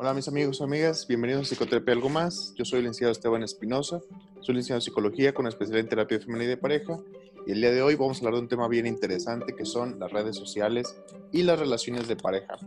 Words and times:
Hola 0.00 0.14
mis 0.14 0.28
amigos 0.28 0.60
y 0.60 0.62
amigas, 0.62 1.08
bienvenidos 1.08 1.42
a 1.42 1.44
Psicoterapia 1.48 1.92
Algo 1.92 2.08
Más. 2.08 2.54
Yo 2.54 2.64
soy 2.64 2.78
el 2.78 2.84
licenciado 2.84 3.10
Esteban 3.10 3.42
Espinosa, 3.42 4.00
soy 4.38 4.54
licenciado 4.54 4.76
en 4.76 4.82
Psicología 4.82 5.34
con 5.34 5.48
especialidad 5.48 5.80
en 5.80 5.88
terapia 5.88 6.20
femenina 6.20 6.44
y 6.44 6.46
de 6.46 6.56
pareja. 6.56 7.00
Y 7.48 7.50
el 7.50 7.60
día 7.60 7.72
de 7.72 7.82
hoy 7.82 7.96
vamos 7.96 8.18
a 8.18 8.20
hablar 8.20 8.34
de 8.34 8.40
un 8.42 8.48
tema 8.48 8.68
bien 8.68 8.86
interesante 8.86 9.56
que 9.56 9.64
son 9.64 9.98
las 9.98 10.12
redes 10.12 10.36
sociales 10.36 10.96
y 11.32 11.42
las 11.42 11.58
relaciones 11.58 12.06
de 12.06 12.14
pareja. 12.14 12.58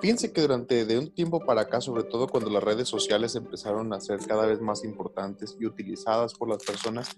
Fíjense 0.00 0.32
que 0.32 0.40
durante 0.40 0.86
de 0.86 0.98
un 0.98 1.10
tiempo 1.10 1.44
para 1.44 1.60
acá, 1.60 1.82
sobre 1.82 2.04
todo 2.04 2.26
cuando 2.26 2.48
las 2.48 2.64
redes 2.64 2.88
sociales 2.88 3.34
empezaron 3.34 3.92
a 3.92 4.00
ser 4.00 4.20
cada 4.20 4.46
vez 4.46 4.58
más 4.62 4.82
importantes 4.82 5.58
y 5.60 5.66
utilizadas 5.66 6.32
por 6.32 6.48
las 6.48 6.64
personas, 6.64 7.10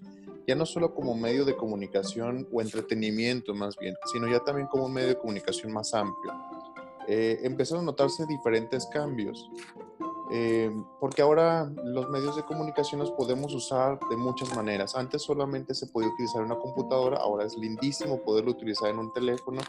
ya 0.45 0.55
no 0.55 0.65
solo 0.65 0.93
como 0.93 1.15
medio 1.15 1.45
de 1.45 1.55
comunicación 1.55 2.45
o 2.51 2.59
entretenimiento 2.59 3.53
más 3.53 3.77
bien, 3.77 3.95
sino 4.11 4.27
ya 4.27 4.39
también 4.39 4.67
como 4.67 4.87
un 4.87 4.93
medio 4.93 5.07
de 5.07 5.17
comunicación 5.17 5.71
más 5.71 5.93
amplio, 5.93 6.33
eh, 7.09 7.39
empezaron 7.43 7.83
a 7.83 7.85
notarse 7.87 8.25
diferentes 8.27 8.85
cambios. 8.85 9.49
Eh, 10.31 10.71
porque 10.99 11.23
ahora 11.23 11.71
los 11.83 12.07
medios 12.09 12.35
de 12.35 12.43
comunicación 12.43 12.99
los 12.99 13.09
podemos 13.11 13.51
usar 13.55 13.97
de 14.11 14.15
muchas 14.15 14.55
maneras. 14.55 14.95
Antes 14.95 15.23
solamente 15.23 15.73
se 15.73 15.87
podía 15.87 16.09
utilizar 16.09 16.43
una 16.43 16.55
computadora, 16.55 17.17
ahora 17.17 17.45
es 17.45 17.57
lindísimo 17.57 18.21
poderlo 18.21 18.51
utilizar 18.51 18.91
en 18.91 18.99
un 18.99 19.11
teléfono 19.11 19.59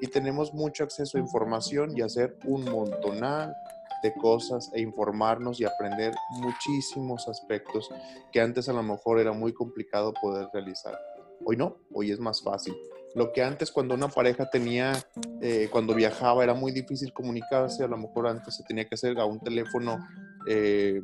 y 0.00 0.08
tenemos 0.08 0.52
mucho 0.52 0.82
acceso 0.82 1.18
a 1.18 1.20
información 1.20 1.96
y 1.96 2.00
hacer 2.00 2.36
un 2.44 2.64
montonal 2.64 3.54
de 4.02 4.12
cosas 4.14 4.70
e 4.74 4.80
informarnos 4.80 5.60
y 5.60 5.64
aprender 5.64 6.12
muchísimos 6.30 7.28
aspectos 7.28 7.88
que 8.32 8.40
antes 8.40 8.68
a 8.68 8.72
lo 8.72 8.82
mejor 8.82 9.20
era 9.20 9.32
muy 9.32 9.52
complicado 9.52 10.12
poder 10.20 10.48
realizar. 10.52 10.98
Hoy 11.44 11.56
no, 11.56 11.76
hoy 11.92 12.10
es 12.10 12.18
más 12.18 12.42
fácil. 12.42 12.74
Lo 13.14 13.32
que 13.32 13.42
antes 13.42 13.72
cuando 13.72 13.94
una 13.94 14.08
pareja 14.08 14.50
tenía, 14.50 14.92
eh, 15.40 15.68
cuando 15.70 15.94
viajaba 15.94 16.44
era 16.44 16.54
muy 16.54 16.72
difícil 16.72 17.12
comunicarse, 17.12 17.84
a 17.84 17.88
lo 17.88 17.96
mejor 17.96 18.26
antes 18.26 18.56
se 18.56 18.64
tenía 18.64 18.86
que 18.86 18.94
hacer 18.94 19.18
a 19.18 19.24
un 19.24 19.40
teléfono 19.40 19.98
eh, 20.46 21.00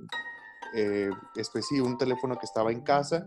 eh, 0.74 1.10
específico, 1.36 1.86
un 1.86 1.98
teléfono 1.98 2.36
que 2.36 2.44
estaba 2.44 2.72
en 2.72 2.82
casa, 2.82 3.26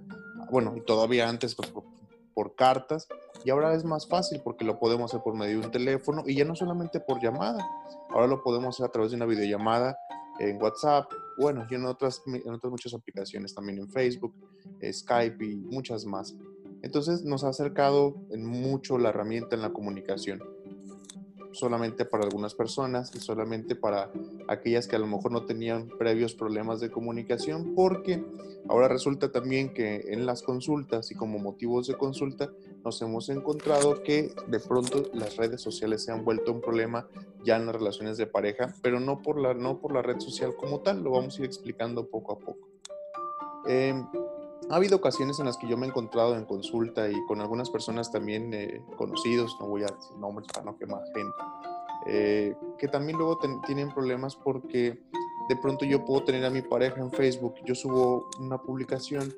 bueno, 0.52 0.76
y 0.76 0.82
todavía 0.82 1.28
antes 1.28 1.56
pues, 1.56 1.70
por, 1.70 1.86
por, 2.34 2.56
cartas, 2.56 3.08
y 3.44 3.50
ahora 3.50 3.74
es 3.74 3.84
más 3.84 4.08
fácil 4.08 4.42
porque 4.44 4.64
lo 4.64 4.80
podemos 4.80 5.12
hacer 5.12 5.24
por 5.24 5.34
medio 5.34 5.60
de 5.60 5.66
un 5.66 5.72
teléfono 5.72 6.24
y 6.26 6.36
ya 6.36 6.46
no 6.46 6.56
solamente 6.56 7.00
por 7.00 7.22
llamada, 7.22 7.66
ahora 8.10 8.28
lo 8.28 8.44
podemos 8.44 8.76
hacer 8.76 8.86
a 8.86 8.92
través 8.92 9.12
de 9.12 9.18
una 9.18 9.26
videollamada 9.26 9.98
en 10.40 10.62
WhatsApp, 10.62 11.12
bueno, 11.38 11.66
y 11.70 11.76
en 11.76 11.86
otras, 11.86 12.22
en 12.28 12.54
otras 12.54 12.72
muchas 12.72 12.94
aplicaciones, 12.94 13.56
también 13.56 13.80
en 13.80 13.90
Facebook, 13.90 14.34
Skype 14.92 15.44
y 15.44 15.56
muchas 15.56 16.06
más. 16.06 16.36
Entonces 16.82 17.24
nos 17.24 17.44
ha 17.44 17.50
acercado 17.50 18.16
mucho 18.38 18.98
la 18.98 19.10
herramienta 19.10 19.56
en 19.56 19.62
la 19.62 19.74
comunicación, 19.74 20.42
solamente 21.52 22.06
para 22.06 22.24
algunas 22.24 22.54
personas 22.54 23.14
y 23.16 23.20
solamente 23.20 23.76
para 23.76 24.12
aquellas 24.48 24.88
que 24.88 24.96
a 24.96 25.00
lo 25.00 25.08
mejor 25.08 25.32
no 25.32 25.46
tenían 25.46 25.90
previos 25.98 26.36
problemas 26.36 26.80
de 26.80 26.92
comunicación, 26.92 27.74
porque 27.76 28.24
ahora 28.70 28.88
resulta 28.88 29.32
también 29.32 29.74
que 29.74 30.06
en 30.10 30.26
las 30.26 30.44
consultas 30.44 31.12
y 31.12 31.16
como 31.16 31.40
motivos 31.40 31.88
de 31.88 31.96
consulta 31.96 32.52
nos 32.84 33.02
hemos 33.02 33.30
encontrado 33.30 34.04
que 34.04 34.32
de 34.48 34.60
pronto 34.60 35.10
las 35.14 35.36
redes 35.36 35.62
sociales 35.62 36.04
se 36.04 36.12
han 36.12 36.24
vuelto 36.24 36.54
un 36.54 36.62
problema 36.62 37.08
ya 37.44 37.58
en 37.58 37.66
las 37.66 37.76
relaciones 37.76 38.18
de 38.18 38.28
pareja, 38.28 38.74
pero 38.82 39.00
no 39.00 39.22
por 39.22 39.40
la, 39.40 39.54
no 39.54 39.80
por 39.80 39.94
la 39.94 40.02
red 40.02 40.20
social 40.20 40.56
como 40.56 40.82
tal, 40.82 41.04
lo 41.04 41.12
vamos 41.12 41.38
a 41.38 41.42
ir 41.42 41.46
explicando 41.46 42.08
poco 42.08 42.34
a 42.34 42.40
poco. 42.40 42.70
Eh, 43.68 43.94
ha 44.70 44.76
habido 44.76 44.98
ocasiones 44.98 45.40
en 45.40 45.46
las 45.46 45.58
que 45.58 45.68
yo 45.68 45.78
me 45.78 45.86
he 45.86 45.90
encontrado 45.90 46.36
en 46.36 46.46
consulta 46.46 47.10
y 47.10 47.26
con 47.26 47.42
algunas 47.42 47.70
personas 47.70 48.12
también 48.12 48.54
eh, 48.54 48.82
conocidos, 48.98 49.56
no 49.60 49.68
voy 49.68 49.84
a 49.84 49.88
decir 49.88 50.18
nombres 50.18 50.48
para 50.54 50.66
no 50.66 50.78
quemar 50.78 51.02
gente, 51.14 51.38
eh, 52.06 52.56
que 52.78 52.88
también 52.88 53.18
luego 53.18 53.40
tienen 53.66 53.90
problemas 53.94 54.36
porque 54.36 55.00
de 55.50 55.56
pronto 55.56 55.86
yo 55.86 56.04
puedo 56.04 56.24
tener 56.24 56.44
a 56.46 56.50
mi 56.50 56.62
pareja 56.62 57.00
en 57.00 57.12
Facebook, 57.12 57.56
yo 57.66 57.76
subo 57.76 58.30
una 58.40 58.58
publicación 58.58 59.34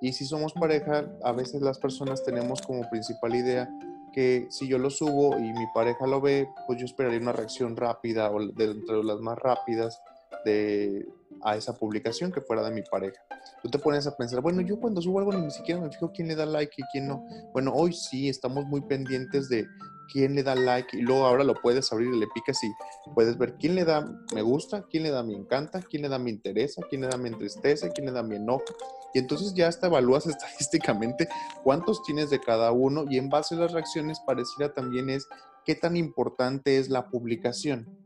y 0.00 0.12
si 0.12 0.26
somos 0.26 0.52
pareja, 0.52 1.06
a 1.22 1.32
veces 1.32 1.62
las 1.62 1.78
personas 1.78 2.22
tenemos 2.24 2.60
como 2.60 2.88
principal 2.90 3.34
idea 3.34 3.68
que 4.12 4.46
si 4.50 4.68
yo 4.68 4.78
lo 4.78 4.90
subo 4.90 5.38
y 5.38 5.52
mi 5.52 5.66
pareja 5.74 6.06
lo 6.06 6.20
ve, 6.20 6.48
pues 6.66 6.78
yo 6.78 6.84
esperaría 6.84 7.18
una 7.18 7.32
reacción 7.32 7.74
rápida 7.74 8.30
o 8.30 8.46
de 8.46 8.64
entre 8.64 9.02
las 9.02 9.18
más 9.20 9.38
rápidas 9.38 10.00
de, 10.44 11.06
a 11.44 11.56
esa 11.56 11.76
publicación 11.76 12.32
que 12.32 12.40
fuera 12.40 12.62
de 12.62 12.70
mi 12.70 12.82
pareja. 12.82 13.20
Tú 13.62 13.70
te 13.70 13.78
pones 13.78 14.06
a 14.06 14.16
pensar, 14.16 14.40
bueno, 14.40 14.60
yo 14.62 14.80
cuando 14.80 15.00
subo 15.02 15.18
algo 15.18 15.32
ni 15.32 15.50
siquiera 15.50 15.80
me 15.80 15.90
fijo 15.90 16.10
quién 16.12 16.28
le 16.28 16.34
da 16.34 16.46
like 16.46 16.74
y 16.76 16.82
quién 16.92 17.06
no. 17.06 17.24
Bueno, 17.52 17.72
hoy 17.74 17.92
sí 17.92 18.28
estamos 18.28 18.64
muy 18.66 18.80
pendientes 18.82 19.48
de 19.48 19.66
quién 20.12 20.34
le 20.34 20.42
da 20.42 20.54
like 20.54 20.96
y 20.96 21.02
luego 21.02 21.26
ahora 21.26 21.44
lo 21.44 21.54
puedes 21.54 21.92
abrir 21.92 22.12
y 22.12 22.18
le 22.18 22.26
picas 22.34 22.62
y 22.62 22.70
puedes 23.14 23.38
ver 23.38 23.56
quién 23.58 23.74
le 23.74 23.84
da 23.84 24.06
me 24.34 24.42
gusta, 24.42 24.84
quién 24.90 25.02
le 25.02 25.10
da 25.10 25.22
me 25.22 25.34
encanta, 25.34 25.80
quién 25.80 26.02
le 26.02 26.08
da 26.08 26.18
me 26.18 26.30
interesa, 26.30 26.82
quién 26.88 27.02
le 27.02 27.08
da 27.08 27.16
me 27.16 27.28
entristece, 27.28 27.90
quién 27.90 28.06
le 28.06 28.12
da 28.12 28.22
me 28.22 28.36
enojo. 28.36 28.64
Y 29.12 29.18
entonces 29.18 29.54
ya 29.54 29.68
hasta 29.68 29.86
evalúas 29.86 30.26
estadísticamente 30.26 31.28
cuántos 31.62 32.02
tienes 32.02 32.30
de 32.30 32.40
cada 32.40 32.72
uno 32.72 33.04
y 33.08 33.18
en 33.18 33.28
base 33.28 33.54
a 33.54 33.58
las 33.58 33.72
reacciones 33.72 34.18
pareciera 34.26 34.72
también 34.72 35.10
es 35.10 35.28
qué 35.64 35.74
tan 35.74 35.96
importante 35.96 36.78
es 36.78 36.88
la 36.88 37.08
publicación. 37.08 38.03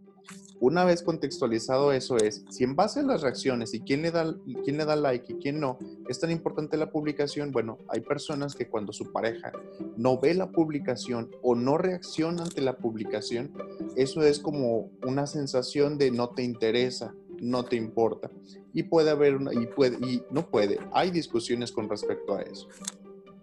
Una 0.61 0.85
vez 0.85 1.03
contextualizado 1.03 1.93
eso 1.93 2.17
es, 2.17 2.45
si 2.51 2.65
en 2.65 2.75
base 2.75 3.01
a 3.01 3.05
las 3.05 3.23
reacciones 3.23 3.75
y 3.75 3.81
quién 3.81 4.03
le 4.03 4.11
da, 4.11 4.35
quién 4.65 4.77
le 4.77 4.85
da 4.85 4.97
like 4.97 5.33
y 5.33 5.37
quién 5.37 5.61
no, 5.61 5.79
es 6.09 6.19
tan 6.19 6.33
importante 6.33 6.77
la 6.77 6.91
publicación, 6.91 7.53
bueno, 7.53 7.79
hay 7.89 8.01
personas 8.01 8.57
que 8.57 8.69
cuando 8.69 8.93
su 8.93 9.13
pareja 9.13 9.53
no 9.97 10.19
ve 10.19 10.35
la 10.35 10.51
publicación 10.51 11.31
o 11.43 11.55
no 11.55 11.79
reacciona 11.79 12.43
ante 12.43 12.61
la 12.61 12.77
publicación, 12.77 13.53
eso 13.95 14.23
es 14.23 14.41
como 14.41 14.91
una 15.07 15.29
sensación 15.29 15.97
de 15.97 16.11
no 16.11 16.31
te 16.31 16.43
interesa, 16.43 17.15
no 17.41 17.65
te 17.65 17.77
importa. 17.77 18.31
Y 18.73 18.83
puede 18.85 19.11
haber 19.11 19.37
una, 19.37 19.55
y 19.55 19.67
puede, 19.67 20.05
y 20.05 20.25
no 20.31 20.51
puede, 20.51 20.81
hay 20.93 21.13
discusiones 21.13 21.71
con 21.71 21.89
respecto 21.89 22.35
a 22.35 22.43
eso. 22.43 22.69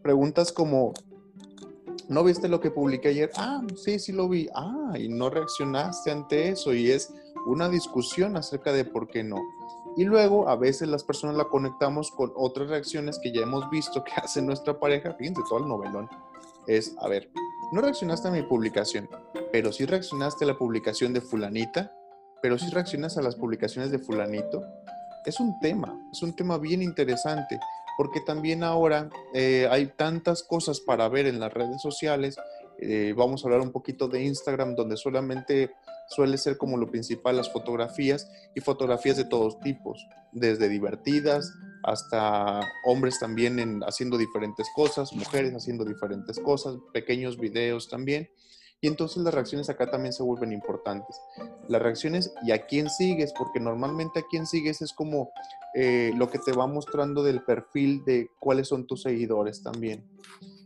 Preguntas 0.01 0.51
como, 0.51 0.93
¿no 2.09 2.23
viste 2.23 2.47
lo 2.47 2.59
que 2.59 2.71
publiqué 2.71 3.09
ayer? 3.09 3.31
Ah, 3.35 3.61
sí, 3.75 3.99
sí 3.99 4.11
lo 4.11 4.27
vi. 4.29 4.47
Ah, 4.55 4.93
y 4.97 5.09
no 5.09 5.29
reaccionaste 5.29 6.11
ante 6.11 6.49
eso 6.49 6.73
y 6.73 6.91
es 6.91 7.13
una 7.45 7.69
discusión 7.69 8.37
acerca 8.37 8.71
de 8.71 8.85
por 8.85 9.07
qué 9.07 9.23
no. 9.23 9.37
Y 9.97 10.03
luego 10.03 10.49
a 10.49 10.55
veces 10.55 10.87
las 10.89 11.03
personas 11.03 11.37
la 11.37 11.45
conectamos 11.45 12.11
con 12.11 12.31
otras 12.35 12.69
reacciones 12.69 13.19
que 13.19 13.31
ya 13.31 13.41
hemos 13.41 13.69
visto 13.69 14.03
que 14.03 14.11
hace 14.21 14.41
nuestra 14.41 14.79
pareja. 14.79 15.13
Fíjense, 15.13 15.41
todo 15.47 15.59
el 15.59 15.67
novelón 15.67 16.09
es, 16.67 16.95
a 16.99 17.07
ver, 17.07 17.29
no 17.71 17.81
reaccionaste 17.81 18.27
a 18.27 18.31
mi 18.31 18.43
publicación, 18.43 19.09
pero 19.51 19.71
sí 19.71 19.85
reaccionaste 19.85 20.45
a 20.45 20.47
la 20.47 20.57
publicación 20.57 21.13
de 21.13 21.21
fulanita, 21.21 21.91
pero 22.41 22.57
sí 22.57 22.69
reaccionas 22.69 23.17
a 23.17 23.21
las 23.21 23.35
publicaciones 23.35 23.91
de 23.91 23.99
fulanito. 23.99 24.61
Es 25.25 25.39
un 25.39 25.59
tema, 25.59 25.97
es 26.11 26.21
un 26.21 26.35
tema 26.35 26.57
bien 26.57 26.81
interesante 26.81 27.59
porque 27.97 28.21
también 28.21 28.63
ahora 28.63 29.09
eh, 29.33 29.67
hay 29.69 29.87
tantas 29.87 30.43
cosas 30.43 30.79
para 30.79 31.07
ver 31.09 31.27
en 31.27 31.39
las 31.39 31.53
redes 31.53 31.81
sociales. 31.81 32.37
Eh, 32.79 33.13
vamos 33.15 33.43
a 33.43 33.47
hablar 33.47 33.61
un 33.61 33.71
poquito 33.71 34.07
de 34.07 34.23
Instagram, 34.23 34.75
donde 34.75 34.97
solamente 34.97 35.71
suele 36.09 36.37
ser 36.37 36.57
como 36.57 36.77
lo 36.77 36.89
principal 36.89 37.37
las 37.37 37.51
fotografías 37.51 38.29
y 38.53 38.61
fotografías 38.61 39.17
de 39.17 39.25
todos 39.25 39.59
tipos, 39.59 40.07
desde 40.31 40.69
divertidas 40.69 41.51
hasta 41.83 42.61
hombres 42.83 43.19
también 43.19 43.81
haciendo 43.83 44.17
diferentes 44.17 44.67
cosas, 44.75 45.13
mujeres 45.13 45.53
haciendo 45.53 45.85
diferentes 45.85 46.39
cosas, 46.39 46.75
pequeños 46.93 47.37
videos 47.37 47.89
también. 47.89 48.29
Y 48.81 48.87
entonces 48.87 49.23
las 49.23 49.33
reacciones 49.33 49.69
acá 49.69 49.89
también 49.89 50.13
se 50.13 50.23
vuelven 50.23 50.51
importantes. 50.51 51.19
Las 51.67 51.81
reacciones 51.81 52.33
y 52.43 52.51
a 52.51 52.65
quién 52.65 52.89
sigues, 52.89 53.33
porque 53.37 53.59
normalmente 53.59 54.19
a 54.19 54.25
quién 54.29 54.45
sigues 54.45 54.81
es 54.81 54.93
como 54.93 55.31
eh, 55.73 56.11
lo 56.15 56.29
que 56.29 56.39
te 56.39 56.51
va 56.51 56.67
mostrando 56.67 57.23
del 57.23 57.43
perfil 57.43 58.03
de 58.05 58.29
cuáles 58.39 58.67
son 58.67 58.85
tus 58.85 59.01
seguidores 59.01 59.63
también. 59.63 60.05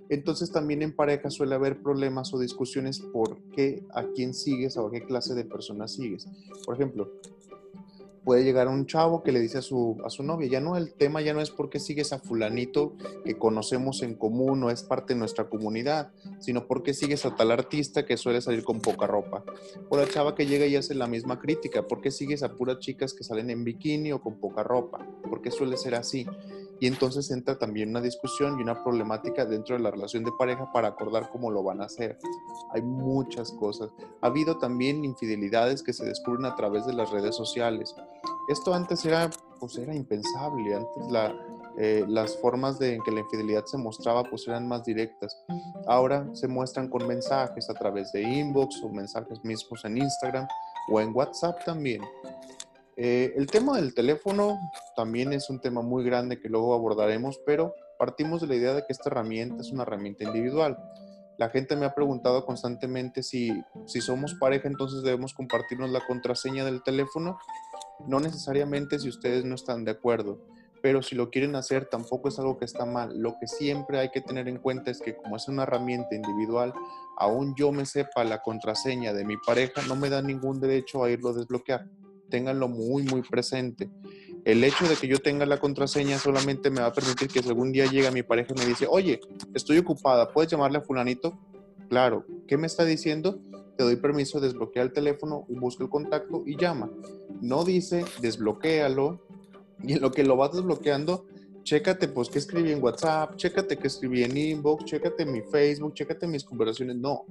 Entonces 0.09 0.51
también 0.51 0.81
en 0.81 0.95
pareja 0.95 1.29
suele 1.29 1.53
haber 1.53 1.81
problemas 1.81 2.33
o 2.33 2.39
discusiones 2.39 2.99
por 3.13 3.37
qué, 3.55 3.83
a 3.93 4.03
quién 4.07 4.33
sigues 4.33 4.75
o 4.75 4.87
a 4.87 4.91
qué 4.91 5.05
clase 5.05 5.35
de 5.35 5.45
personas 5.45 5.93
sigues. 5.93 6.27
Por 6.65 6.75
ejemplo, 6.75 7.11
puede 8.23 8.43
llegar 8.43 8.67
un 8.67 8.85
chavo 8.85 9.23
que 9.23 9.31
le 9.31 9.39
dice 9.39 9.59
a 9.59 9.61
su, 9.61 9.97
a 10.05 10.09
su 10.09 10.23
novia, 10.23 10.49
ya 10.49 10.59
no, 10.59 10.77
el 10.77 10.93
tema 10.93 11.21
ya 11.21 11.33
no 11.33 11.41
es 11.41 11.51
porque 11.51 11.79
sigues 11.79 12.13
a 12.13 12.19
fulanito 12.19 12.95
que 13.23 13.37
conocemos 13.37 14.01
en 14.01 14.15
común 14.15 14.63
o 14.63 14.69
es 14.69 14.83
parte 14.83 15.13
de 15.13 15.19
nuestra 15.19 15.49
comunidad, 15.49 16.11
sino 16.39 16.67
porque 16.67 16.93
sigues 16.93 17.25
a 17.25 17.35
tal 17.35 17.51
artista 17.51 18.05
que 18.05 18.17
suele 18.17 18.41
salir 18.41 18.63
con 18.63 18.81
poca 18.81 19.07
ropa. 19.07 19.43
O 19.89 19.97
la 19.97 20.07
chava 20.07 20.35
que 20.35 20.45
llega 20.45 20.65
y 20.65 20.75
hace 20.75 20.95
la 20.95 21.07
misma 21.07 21.39
crítica, 21.39 21.87
¿por 21.87 22.01
qué 22.01 22.11
sigues 22.11 22.43
a 22.43 22.55
puras 22.55 22.79
chicas 22.79 23.13
que 23.13 23.23
salen 23.23 23.49
en 23.49 23.63
bikini 23.63 24.11
o 24.11 24.21
con 24.21 24.39
poca 24.39 24.63
ropa? 24.63 25.05
¿Por 25.27 25.41
qué 25.41 25.51
suele 25.51 25.77
ser 25.77 25.95
así? 25.95 26.25
Y 26.79 26.87
entonces 26.87 27.29
entra 27.31 27.57
también 27.57 27.89
una 27.89 28.01
discusión 28.01 28.57
y 28.57 28.63
una 28.63 28.83
problemática 28.83 29.45
dentro 29.45 29.75
de 29.75 29.81
la 29.81 29.91
relación 29.91 30.23
de 30.23 30.31
pareja 30.31 30.71
para 30.71 30.89
acordar 30.89 31.29
cómo 31.31 31.51
lo 31.51 31.63
van 31.63 31.81
a 31.81 31.85
hacer. 31.85 32.17
Hay 32.73 32.81
muchas 32.81 33.51
cosas. 33.51 33.91
Ha 34.21 34.27
habido 34.27 34.57
también 34.57 35.03
infidelidades 35.03 35.83
que 35.83 35.93
se 35.93 36.05
descubren 36.05 36.45
a 36.45 36.55
través 36.55 36.85
de 36.85 36.93
las 36.93 37.11
redes 37.11 37.35
sociales. 37.35 37.93
Esto 38.47 38.73
antes 38.73 39.05
era, 39.05 39.29
pues 39.59 39.77
era 39.77 39.93
impensable. 39.93 40.75
Antes 40.75 41.11
eh, 41.81 42.03
las 42.09 42.35
formas 42.35 42.77
de 42.77 42.95
en 42.95 43.03
que 43.03 43.11
la 43.11 43.21
infidelidad 43.21 43.63
se 43.65 43.77
mostraba 43.77 44.23
pues 44.23 44.47
eran 44.47 44.67
más 44.67 44.83
directas. 44.83 45.37
Ahora 45.87 46.27
se 46.33 46.47
muestran 46.47 46.89
con 46.89 47.07
mensajes 47.07 47.69
a 47.69 47.73
través 47.73 48.11
de 48.11 48.21
inbox 48.21 48.83
o 48.83 48.89
mensajes 48.89 49.43
mismos 49.45 49.85
en 49.85 49.97
Instagram 49.97 50.45
o 50.91 50.99
en 50.99 51.15
WhatsApp 51.15 51.63
también. 51.63 52.01
Eh, 53.01 53.33
el 53.37 53.47
tema 53.47 53.77
del 53.77 53.93
teléfono 53.93 54.59
también 54.93 55.31
es 55.31 55.49
un 55.49 55.61
tema 55.61 55.81
muy 55.81 56.03
grande 56.03 56.37
que 56.37 56.49
luego 56.49 56.73
abordaremos, 56.73 57.39
pero 57.45 57.73
partimos 57.97 58.41
de 58.41 58.47
la 58.47 58.55
idea 58.55 58.73
de 58.73 58.81
que 58.81 58.91
esta 58.91 59.09
herramienta 59.09 59.61
es 59.61 59.71
una 59.71 59.83
herramienta 59.83 60.25
individual. 60.25 60.77
La 61.37 61.49
gente 61.49 61.77
me 61.77 61.85
ha 61.85 61.95
preguntado 61.95 62.45
constantemente 62.45 63.23
si, 63.23 63.63
si 63.85 64.01
somos 64.01 64.33
pareja, 64.33 64.67
entonces 64.67 65.01
debemos 65.01 65.33
compartirnos 65.33 65.89
la 65.91 66.05
contraseña 66.05 66.65
del 66.65 66.83
teléfono. 66.83 67.39
No 68.05 68.19
necesariamente 68.19 68.99
si 68.99 69.07
ustedes 69.07 69.45
no 69.45 69.55
están 69.55 69.85
de 69.85 69.91
acuerdo, 69.91 70.41
pero 70.81 71.01
si 71.01 71.15
lo 71.15 71.29
quieren 71.29 71.55
hacer 71.55 71.85
tampoco 71.85 72.27
es 72.27 72.37
algo 72.37 72.57
que 72.57 72.65
está 72.65 72.85
mal. 72.85 73.17
Lo 73.17 73.37
que 73.39 73.47
siempre 73.47 73.99
hay 73.99 74.09
que 74.09 74.19
tener 74.19 74.49
en 74.49 74.57
cuenta 74.57 74.91
es 74.91 74.99
que 74.99 75.15
como 75.15 75.37
es 75.37 75.47
una 75.47 75.63
herramienta 75.63 76.15
individual, 76.15 76.73
aún 77.17 77.55
yo 77.55 77.71
me 77.71 77.85
sepa 77.85 78.25
la 78.25 78.41
contraseña 78.41 79.13
de 79.13 79.23
mi 79.23 79.37
pareja, 79.37 79.83
no 79.87 79.95
me 79.95 80.09
da 80.09 80.21
ningún 80.21 80.59
derecho 80.59 81.01
a 81.01 81.09
irlo 81.09 81.29
a 81.29 81.33
desbloquear. 81.33 81.87
Ténganlo 82.29 82.67
muy, 82.67 83.03
muy 83.03 83.21
presente. 83.21 83.89
El 84.45 84.63
hecho 84.63 84.87
de 84.87 84.95
que 84.95 85.07
yo 85.07 85.19
tenga 85.19 85.45
la 85.45 85.59
contraseña 85.59 86.17
solamente 86.17 86.69
me 86.69 86.81
va 86.81 86.87
a 86.87 86.93
permitir 86.93 87.27
que 87.27 87.39
algún 87.39 87.71
día 87.71 87.85
llega 87.85 88.11
mi 88.11 88.23
pareja 88.23 88.53
y 88.55 88.59
me 88.59 88.65
dice, 88.65 88.87
oye, 88.89 89.19
estoy 89.53 89.77
ocupada, 89.77 90.31
¿puedes 90.31 90.51
llamarle 90.51 90.77
a 90.77 90.81
fulanito? 90.81 91.37
Claro, 91.89 92.25
¿qué 92.47 92.57
me 92.57 92.67
está 92.67 92.85
diciendo? 92.85 93.39
Te 93.77 93.83
doy 93.83 93.95
permiso 93.95 94.39
de 94.39 94.47
desbloquear 94.47 94.85
el 94.85 94.93
teléfono, 94.93 95.45
busca 95.49 95.83
el 95.83 95.89
contacto 95.89 96.43
y 96.45 96.57
llama. 96.57 96.89
No 97.41 97.63
dice 97.63 98.05
desbloquéalo 98.21 99.19
y 99.83 99.93
en 99.93 100.01
lo 100.01 100.11
que 100.11 100.23
lo 100.23 100.35
vas 100.35 100.51
desbloqueando, 100.53 101.25
chécate 101.63 102.07
pues 102.07 102.29
qué 102.29 102.39
escribí 102.39 102.71
en 102.71 102.83
WhatsApp, 102.83 103.35
chécate 103.35 103.77
qué 103.77 103.87
escribí 103.87 104.23
en 104.23 104.35
inbox, 104.35 104.85
chécate 104.85 105.25
mi 105.25 105.41
Facebook, 105.41 105.93
chécate 105.93 106.27
mis 106.27 106.43
conversaciones. 106.43 106.95
No, 106.95 107.25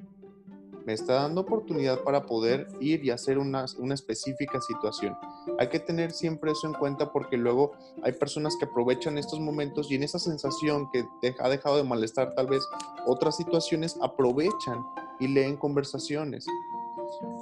me 0.85 0.93
está 0.93 1.15
dando 1.15 1.43
oportunidad 1.43 2.03
para 2.03 2.27
poder 2.27 2.69
ir 2.81 3.05
y 3.05 3.11
hacer 3.11 3.39
una, 3.39 3.67
una, 3.79 3.95
específica 3.95 4.61
situación. 4.61 5.17
Hay 5.59 5.69
que 5.69 5.81
tener 5.81 6.13
siempre 6.13 6.53
eso 6.53 6.67
en 6.67 6.75
cuenta 6.75 7.13
porque 7.13 7.37
luego 7.37 7.73
hay 8.03 8.13
personas 8.13 8.57
que 8.59 8.65
aprovechan 8.65 9.19
estos 9.19 9.41
momentos 9.41 9.91
y 9.91 9.97
en 9.97 10.03
esa 10.03 10.19
sensación 10.19 10.91
que 10.91 11.07
ha 11.39 11.49
dejado 11.49 11.77
de 11.77 11.85
malestar 11.85 12.35
tal 12.35 12.47
vez 12.47 12.63
otras 13.07 13.37
situaciones, 13.37 13.97
aprovechan 14.01 14.85
y 15.21 15.29
leen 15.29 15.57
conversaciones. 15.57 16.47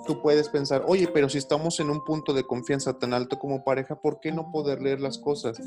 Tú 0.06 0.22
puedes 0.22 0.48
pensar, 0.48 0.84
oye, 0.86 1.08
pero 1.08 1.28
si 1.28 1.38
estamos 1.38 1.80
en 1.80 1.90
un 1.90 2.04
punto 2.04 2.32
de 2.32 2.44
confianza 2.44 2.98
tan 2.98 3.12
alto 3.12 3.38
como 3.38 3.64
pareja, 3.64 3.96
¿por 3.96 4.20
qué 4.20 4.30
no 4.30 4.50
poder 4.50 4.80
leer 4.80 5.00
las 5.00 5.18
cosas? 5.18 5.60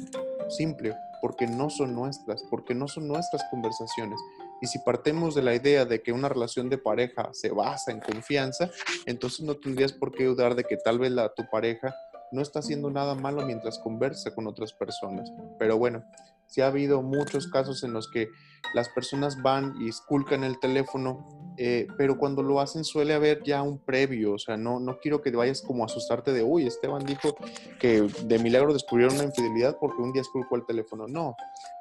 Simple, 0.48 0.96
porque 1.22 1.48
no 1.48 1.70
son 1.70 1.94
nuestras, 1.94 2.44
porque 2.50 2.74
no 2.74 2.88
son 2.88 3.08
nuestras 3.08 3.44
conversaciones. 3.52 4.20
Y 4.62 4.68
si 4.68 4.80
partemos 4.80 5.36
de 5.36 5.42
la 5.42 5.56
idea 5.56 5.86
de 5.86 6.02
que 6.02 6.12
una 6.12 6.30
relación 6.30 6.70
de 6.70 6.78
pareja 6.78 7.30
se 7.34 7.50
basa 7.50 7.92
en 7.92 8.00
confianza, 8.00 8.70
entonces 9.06 9.42
no 9.42 9.56
tendrías 9.56 9.94
por 9.94 10.12
qué 10.12 10.26
dudar 10.26 10.56
de 10.56 10.64
que 10.64 10.78
tal 10.78 11.00
vez 11.00 11.12
la, 11.12 11.30
tu 11.30 11.48
pareja 11.50 11.96
no 12.32 12.42
está 12.42 12.60
haciendo 12.60 12.90
nada 12.92 13.16
malo 13.16 13.46
mientras 13.46 13.80
conversa 13.80 14.34
con 14.34 14.48
otras 14.48 14.74
personas. 14.74 15.32
Pero 15.58 15.78
bueno, 15.78 16.04
sí 16.48 16.62
ha 16.62 16.68
habido 16.68 17.02
muchos 17.02 17.48
casos 17.48 17.84
en 17.84 17.94
los 17.94 18.10
que 18.10 18.30
las 18.74 18.90
personas 18.90 19.42
van 19.42 19.74
y 19.80 19.90
esculcan 19.90 20.44
el 20.44 20.60
teléfono, 20.60 21.56
eh, 21.58 21.88
pero 21.98 22.18
cuando 22.18 22.44
lo 22.44 22.60
hacen 22.60 22.84
suele 22.84 23.14
haber 23.14 23.44
ya 23.44 23.62
un 23.62 23.80
previo, 23.80 24.34
o 24.34 24.40
sea, 24.40 24.58
no, 24.58 24.80
no 24.80 25.00
quiero 25.00 25.22
que 25.22 25.32
vayas 25.32 25.62
como 25.62 25.84
a 25.84 25.86
asustarte 25.86 26.34
de, 26.34 26.44
uy, 26.44 26.68
Esteban 26.68 27.06
dijo 27.06 27.36
que 27.80 28.02
de 28.02 28.40
milagro 28.40 28.74
descubrieron 28.74 29.16
una 29.16 29.26
infidelidad 29.26 29.78
porque 29.80 30.02
un 30.02 30.12
día 30.12 30.22
esculcó 30.22 30.56
el 30.56 30.66
teléfono. 30.66 31.08
No, 31.08 31.36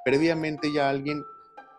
previamente 0.04 0.72
ya 0.72 0.88
alguien 0.88 1.22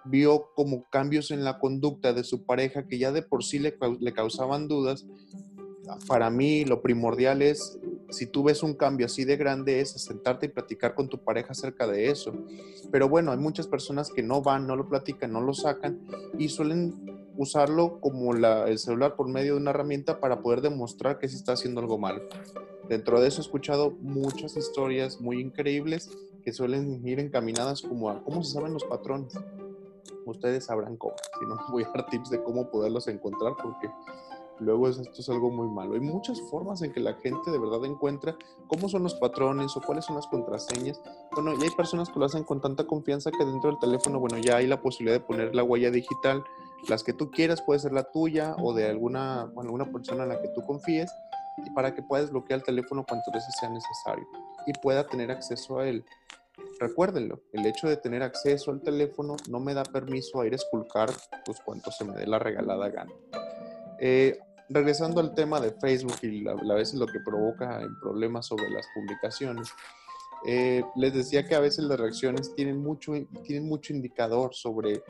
vio 0.05 0.51
como 0.55 0.89
cambios 0.89 1.31
en 1.31 1.43
la 1.43 1.59
conducta 1.59 2.13
de 2.13 2.23
su 2.23 2.43
pareja 2.43 2.87
que 2.87 2.97
ya 2.97 3.11
de 3.11 3.21
por 3.21 3.43
sí 3.43 3.59
le, 3.59 3.77
causaban 4.13 4.67
dudas. 4.67 5.05
Para 6.07 6.29
mí 6.29 6.65
lo 6.65 6.81
primordial 6.81 7.41
es, 7.41 7.79
si 8.09 8.27
tú 8.27 8.43
ves 8.43 8.61
un 8.61 8.75
cambio 8.75 9.07
así 9.07 9.25
de 9.25 9.37
grande, 9.37 9.79
es 9.81 9.91
sentarte 9.91 10.45
y 10.45 10.49
platicar 10.49 10.93
con 10.93 11.09
tu 11.09 11.23
pareja 11.23 11.51
acerca 11.51 11.87
de 11.87 12.09
eso. 12.09 12.33
Pero 12.91 13.09
bueno, 13.09 13.31
hay 13.31 13.39
muchas 13.39 13.67
personas 13.67 14.11
que 14.11 14.21
no 14.21 14.41
van, 14.41 14.67
no 14.67 14.75
lo 14.75 14.87
platican, 14.87 15.31
no 15.31 15.41
lo 15.41 15.53
sacan 15.53 15.99
y 16.37 16.49
suelen 16.49 16.93
usarlo 17.37 17.99
como 18.01 18.33
la, 18.33 18.67
el 18.67 18.77
celular 18.77 19.15
por 19.15 19.29
medio 19.29 19.53
de 19.53 19.61
una 19.61 19.71
herramienta 19.71 20.19
para 20.19 20.41
poder 20.41 20.61
demostrar 20.61 21.19
que 21.19 21.29
se 21.29 21.37
está 21.37 21.53
haciendo 21.53 21.81
algo 21.81 21.97
mal. 21.97 22.21
Dentro 22.89 23.21
de 23.21 23.27
eso 23.27 23.39
he 23.39 23.45
escuchado 23.45 23.91
muchas 24.01 24.57
historias 24.57 25.21
muy 25.21 25.39
increíbles 25.39 26.09
que 26.43 26.51
suelen 26.51 27.07
ir 27.07 27.19
encaminadas 27.19 27.81
como 27.81 28.09
a 28.09 28.23
cómo 28.23 28.43
se 28.43 28.53
saben 28.53 28.73
los 28.73 28.83
patrones 28.83 29.33
ustedes 30.31 30.65
sabrán 30.65 30.97
cómo. 30.97 31.15
Si 31.39 31.45
no, 31.45 31.57
voy 31.71 31.83
a 31.83 31.89
dar 31.89 32.05
tips 32.07 32.29
de 32.29 32.43
cómo 32.43 32.69
poderlos 32.69 33.07
encontrar 33.07 33.53
porque 33.61 33.89
luego 34.59 34.87
esto 34.89 35.03
es 35.17 35.29
algo 35.29 35.49
muy 35.49 35.67
malo. 35.67 35.93
Hay 35.93 36.01
muchas 36.01 36.41
formas 36.49 36.81
en 36.81 36.91
que 36.91 36.99
la 36.99 37.13
gente 37.13 37.51
de 37.51 37.57
verdad 37.57 37.83
encuentra 37.85 38.35
cómo 38.67 38.89
son 38.89 39.03
los 39.03 39.15
patrones 39.15 39.75
o 39.77 39.81
cuáles 39.81 40.05
son 40.05 40.15
las 40.15 40.27
contraseñas. 40.27 41.01
Bueno, 41.33 41.53
y 41.53 41.63
hay 41.63 41.69
personas 41.71 42.09
que 42.09 42.19
lo 42.19 42.25
hacen 42.25 42.43
con 42.43 42.61
tanta 42.61 42.85
confianza 42.85 43.31
que 43.31 43.45
dentro 43.45 43.71
del 43.71 43.79
teléfono, 43.79 44.19
bueno, 44.19 44.37
ya 44.37 44.57
hay 44.57 44.67
la 44.67 44.81
posibilidad 44.81 45.19
de 45.19 45.25
poner 45.25 45.55
la 45.55 45.63
huella 45.63 45.91
digital. 45.91 46.43
Las 46.87 47.03
que 47.03 47.13
tú 47.13 47.29
quieras, 47.31 47.61
puede 47.61 47.79
ser 47.79 47.91
la 47.91 48.03
tuya 48.03 48.55
o 48.61 48.73
de 48.73 48.89
alguna, 48.89 49.45
bueno, 49.53 49.69
alguna 49.69 49.91
persona 49.91 50.23
en 50.23 50.29
la 50.29 50.41
que 50.41 50.47
tú 50.49 50.61
confíes 50.65 51.11
y 51.65 51.69
para 51.71 51.93
que 51.93 52.01
puedas 52.01 52.31
bloquear 52.31 52.59
el 52.59 52.65
teléfono 52.65 53.05
cuantas 53.07 53.33
veces 53.33 53.53
sea 53.59 53.69
necesario 53.69 54.25
y 54.65 54.73
pueda 54.73 55.07
tener 55.07 55.31
acceso 55.31 55.79
a 55.79 55.87
él. 55.87 56.05
Recuérdenlo, 56.79 57.41
el 57.53 57.65
hecho 57.65 57.88
de 57.88 57.97
tener 57.97 58.23
acceso 58.23 58.71
al 58.71 58.81
teléfono 58.81 59.35
no 59.50 59.59
me 59.59 59.73
da 59.73 59.83
permiso 59.83 60.41
a 60.41 60.47
ir 60.47 60.53
a 60.53 60.56
esculcar 60.56 61.09
pues 61.45 61.59
cuanto 61.59 61.91
se 61.91 62.06
me 62.06 62.15
dé 62.15 62.25
la 62.25 62.39
regalada 62.39 62.89
gana. 62.89 63.11
Eh, 64.00 64.39
regresando 64.69 65.19
al 65.19 65.33
tema 65.33 65.59
de 65.59 65.71
Facebook 65.71 66.17
y 66.21 66.47
a 66.47 66.73
veces 66.73 66.95
lo 66.95 67.07
que 67.07 67.19
provoca 67.19 67.81
problemas 68.01 68.47
sobre 68.47 68.69
las 68.69 68.85
publicaciones, 68.94 69.73
eh, 70.45 70.83
les 70.95 71.13
decía 71.13 71.45
que 71.45 71.56
a 71.56 71.59
veces 71.59 71.85
las 71.85 72.00
reacciones 72.00 72.53
tienen 72.56 72.77
mucho, 72.77 73.13
tienen 73.44 73.67
mucho 73.67 73.94
indicador 73.94 74.53
sobre, 74.53 75.03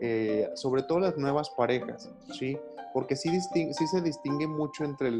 eh, 0.00 0.50
sobre 0.54 0.82
todo 0.82 1.00
las 1.00 1.16
nuevas 1.16 1.50
parejas, 1.50 2.10
¿sí? 2.38 2.58
Porque 2.92 3.16
sí 3.16 3.30
se 3.40 4.00
distingue 4.02 4.46
mucho 4.46 4.84
entre 4.84 5.10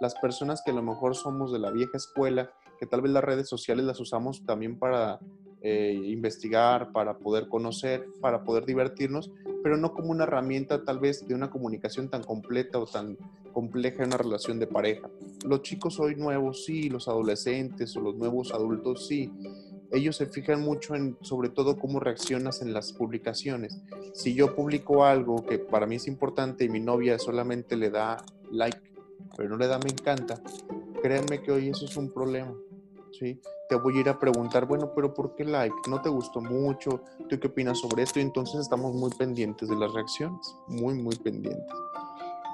las 0.00 0.14
personas 0.16 0.62
que 0.64 0.72
a 0.72 0.74
lo 0.74 0.82
mejor 0.82 1.14
somos 1.14 1.52
de 1.52 1.60
la 1.60 1.70
vieja 1.70 1.96
escuela, 1.96 2.50
que 2.82 2.86
tal 2.86 3.00
vez 3.00 3.12
las 3.12 3.22
redes 3.22 3.48
sociales 3.48 3.84
las 3.84 4.00
usamos 4.00 4.44
también 4.44 4.76
para 4.76 5.20
eh, 5.60 5.92
investigar, 6.06 6.90
para 6.90 7.16
poder 7.16 7.46
conocer, 7.46 8.08
para 8.20 8.42
poder 8.42 8.66
divertirnos, 8.66 9.30
pero 9.62 9.76
no 9.76 9.94
como 9.94 10.10
una 10.10 10.24
herramienta 10.24 10.82
tal 10.82 10.98
vez 10.98 11.24
de 11.28 11.36
una 11.36 11.48
comunicación 11.48 12.08
tan 12.08 12.24
completa 12.24 12.80
o 12.80 12.86
tan 12.86 13.16
compleja 13.52 14.02
en 14.02 14.08
una 14.08 14.16
relación 14.16 14.58
de 14.58 14.66
pareja. 14.66 15.08
Los 15.46 15.62
chicos 15.62 16.00
hoy 16.00 16.16
nuevos 16.16 16.64
sí, 16.64 16.90
los 16.90 17.06
adolescentes 17.06 17.96
o 17.96 18.00
los 18.00 18.16
nuevos 18.16 18.52
adultos 18.52 19.06
sí. 19.06 19.30
Ellos 19.92 20.16
se 20.16 20.26
fijan 20.26 20.60
mucho 20.60 20.96
en 20.96 21.16
sobre 21.20 21.50
todo 21.50 21.78
cómo 21.78 22.00
reaccionas 22.00 22.62
en 22.62 22.72
las 22.72 22.92
publicaciones. 22.92 23.80
Si 24.12 24.34
yo 24.34 24.56
publico 24.56 25.04
algo 25.04 25.46
que 25.46 25.60
para 25.60 25.86
mí 25.86 25.94
es 25.94 26.08
importante 26.08 26.64
y 26.64 26.68
mi 26.68 26.80
novia 26.80 27.16
solamente 27.20 27.76
le 27.76 27.90
da 27.90 28.24
like, 28.50 28.80
pero 29.36 29.50
no 29.50 29.56
le 29.56 29.68
da 29.68 29.78
me 29.78 29.90
encanta, 29.90 30.42
créanme 31.00 31.42
que 31.42 31.52
hoy 31.52 31.68
eso 31.68 31.84
es 31.84 31.96
un 31.96 32.10
problema. 32.10 32.52
¿Sí? 33.18 33.40
Te 33.68 33.76
voy 33.76 33.96
a 33.96 34.00
ir 34.00 34.08
a 34.08 34.18
preguntar, 34.18 34.66
bueno, 34.66 34.92
pero 34.94 35.12
¿por 35.14 35.34
qué 35.34 35.44
like? 35.44 35.74
¿No 35.88 36.00
te 36.00 36.08
gustó 36.08 36.40
mucho? 36.40 37.02
¿Tú 37.28 37.38
qué 37.38 37.46
opinas 37.48 37.80
sobre 37.80 38.02
esto? 38.02 38.18
Y 38.18 38.22
entonces 38.22 38.60
estamos 38.60 38.94
muy 38.94 39.10
pendientes 39.10 39.68
de 39.68 39.76
las 39.76 39.92
reacciones, 39.92 40.54
muy, 40.68 40.94
muy 40.94 41.16
pendientes. 41.16 41.66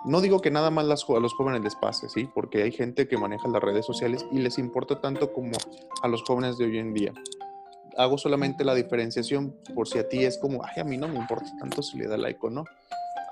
No 0.05 0.21
digo 0.21 0.41
que 0.41 0.51
nada 0.51 0.71
más 0.71 0.87
las, 0.87 1.05
a 1.09 1.21
los 1.21 1.35
jóvenes 1.35 1.63
les 1.63 1.75
pase, 1.75 2.09
¿sí? 2.09 2.29
Porque 2.33 2.63
hay 2.63 2.73
gente 2.73 3.09
que 3.09 3.19
maneja 3.19 3.49
las 3.49 3.63
redes 3.63 3.85
sociales 3.85 4.25
y 4.31 4.39
les 4.39 4.59
importa 4.59 5.01
tanto 5.01 5.33
como 5.33 5.53
a 6.03 6.09
los 6.09 6.23
jóvenes 6.23 6.57
de 6.57 6.67
hoy 6.67 6.79
en 6.79 6.95
día. 6.95 7.13
Hago 7.97 8.17
solamente 8.17 8.65
la 8.65 8.75
diferenciación 8.75 9.57
por 9.75 9.89
si 9.89 9.99
a 9.99 10.09
ti 10.09 10.25
es 10.25 10.39
como, 10.39 10.65
ay, 10.65 10.81
a 10.81 10.85
mí 10.85 10.97
no 10.97 11.09
me 11.09 11.17
importa 11.17 11.51
tanto 11.59 11.83
si 11.83 11.99
le 11.99 12.07
da 12.07 12.17
like 12.17 12.39
o 12.43 12.51
no. 12.51 12.65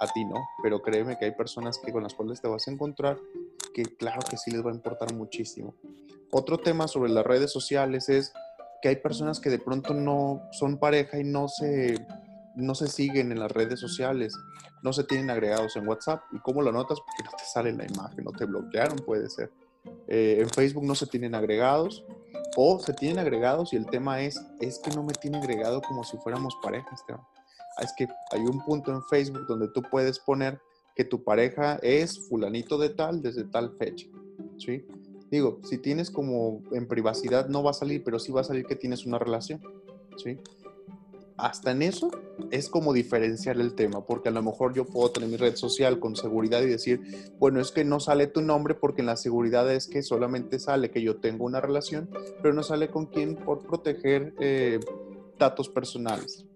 A 0.00 0.06
ti 0.08 0.24
no, 0.24 0.36
pero 0.62 0.82
créeme 0.82 1.16
que 1.16 1.26
hay 1.26 1.30
personas 1.30 1.78
que 1.78 1.92
con 1.92 2.02
las 2.02 2.14
cuales 2.14 2.42
te 2.42 2.48
vas 2.48 2.66
a 2.66 2.70
encontrar 2.70 3.16
que 3.72 3.84
claro 3.84 4.20
que 4.28 4.36
sí 4.36 4.50
les 4.50 4.64
va 4.64 4.70
a 4.70 4.74
importar 4.74 5.14
muchísimo. 5.14 5.74
Otro 6.32 6.58
tema 6.58 6.88
sobre 6.88 7.10
las 7.10 7.24
redes 7.24 7.52
sociales 7.52 8.08
es 8.08 8.32
que 8.82 8.88
hay 8.88 8.96
personas 8.96 9.40
que 9.40 9.50
de 9.50 9.58
pronto 9.58 9.94
no 9.94 10.48
son 10.52 10.78
pareja 10.78 11.18
y 11.18 11.24
no 11.24 11.48
se, 11.48 12.06
no 12.54 12.74
se 12.74 12.88
siguen 12.88 13.32
en 13.32 13.40
las 13.40 13.50
redes 13.50 13.80
sociales, 13.80 14.34
no 14.82 14.92
se 14.92 15.04
tienen 15.04 15.30
agregados 15.30 15.76
en 15.76 15.86
WhatsApp. 15.88 16.22
¿Y 16.32 16.38
cómo 16.40 16.62
lo 16.62 16.72
notas? 16.72 16.98
Porque 17.00 17.24
no 17.24 17.36
te 17.36 17.44
sale 17.44 17.72
la 17.72 17.86
imagen, 17.86 18.24
no 18.24 18.32
te 18.32 18.44
bloquearon, 18.44 18.98
puede 18.98 19.30
ser. 19.30 19.50
Eh, 20.08 20.38
en 20.40 20.50
Facebook 20.50 20.84
no 20.84 20.94
se 20.94 21.06
tienen 21.06 21.34
agregados 21.34 22.04
o 22.56 22.78
se 22.80 22.92
tienen 22.92 23.18
agregados 23.18 23.72
y 23.72 23.76
el 23.76 23.86
tema 23.86 24.20
es, 24.20 24.40
es 24.60 24.78
que 24.80 24.90
no 24.90 25.02
me 25.02 25.12
tiene 25.12 25.38
agregado 25.38 25.80
como 25.80 26.04
si 26.04 26.16
fuéramos 26.18 26.56
pareja, 26.62 26.88
Esteban. 26.92 27.22
Ah, 27.76 27.82
es 27.82 27.92
que 27.96 28.08
hay 28.32 28.40
un 28.40 28.64
punto 28.64 28.90
en 28.90 29.02
Facebook 29.04 29.46
donde 29.46 29.68
tú 29.68 29.82
puedes 29.82 30.18
poner 30.18 30.60
que 30.94 31.04
tu 31.04 31.22
pareja 31.22 31.78
es 31.82 32.18
fulanito 32.28 32.78
de 32.78 32.90
tal 32.90 33.20
desde 33.20 33.44
tal 33.44 33.76
fecha, 33.76 34.06
¿sí? 34.58 34.86
Digo, 35.30 35.60
si 35.64 35.78
tienes 35.78 36.10
como 36.10 36.62
en 36.72 36.86
privacidad 36.86 37.48
no 37.48 37.62
va 37.62 37.70
a 37.70 37.74
salir, 37.74 38.04
pero 38.04 38.18
sí 38.18 38.32
va 38.32 38.42
a 38.42 38.44
salir 38.44 38.64
que 38.64 38.76
tienes 38.76 39.06
una 39.06 39.18
relación, 39.18 39.60
¿sí? 40.16 40.38
hasta 41.36 41.72
en 41.72 41.82
eso 41.82 42.10
es 42.50 42.68
como 42.68 42.92
diferenciar 42.92 43.60
el 43.60 43.74
tema, 43.74 44.04
porque 44.04 44.28
a 44.28 44.32
lo 44.32 44.42
mejor 44.42 44.74
yo 44.74 44.86
puedo 44.86 45.10
tener 45.10 45.28
mi 45.28 45.36
red 45.36 45.56
social 45.56 45.98
con 45.98 46.16
seguridad 46.16 46.62
y 46.62 46.66
decir, 46.66 47.32
bueno, 47.38 47.60
es 47.60 47.72
que 47.72 47.84
no 47.84 48.00
sale 48.00 48.26
tu 48.26 48.40
nombre 48.40 48.74
porque 48.74 49.02
en 49.02 49.06
la 49.06 49.16
seguridad 49.16 49.70
es 49.72 49.86
que 49.86 50.02
solamente 50.02 50.58
sale 50.58 50.90
que 50.90 51.02
yo 51.02 51.16
tengo 51.16 51.44
una 51.44 51.60
relación, 51.60 52.08
pero 52.40 52.54
no 52.54 52.62
sale 52.62 52.88
con 52.88 53.06
quién 53.06 53.36
por 53.36 53.66
proteger 53.66 54.34
eh, 54.40 54.80
datos 55.38 55.68
personales. 55.68 56.46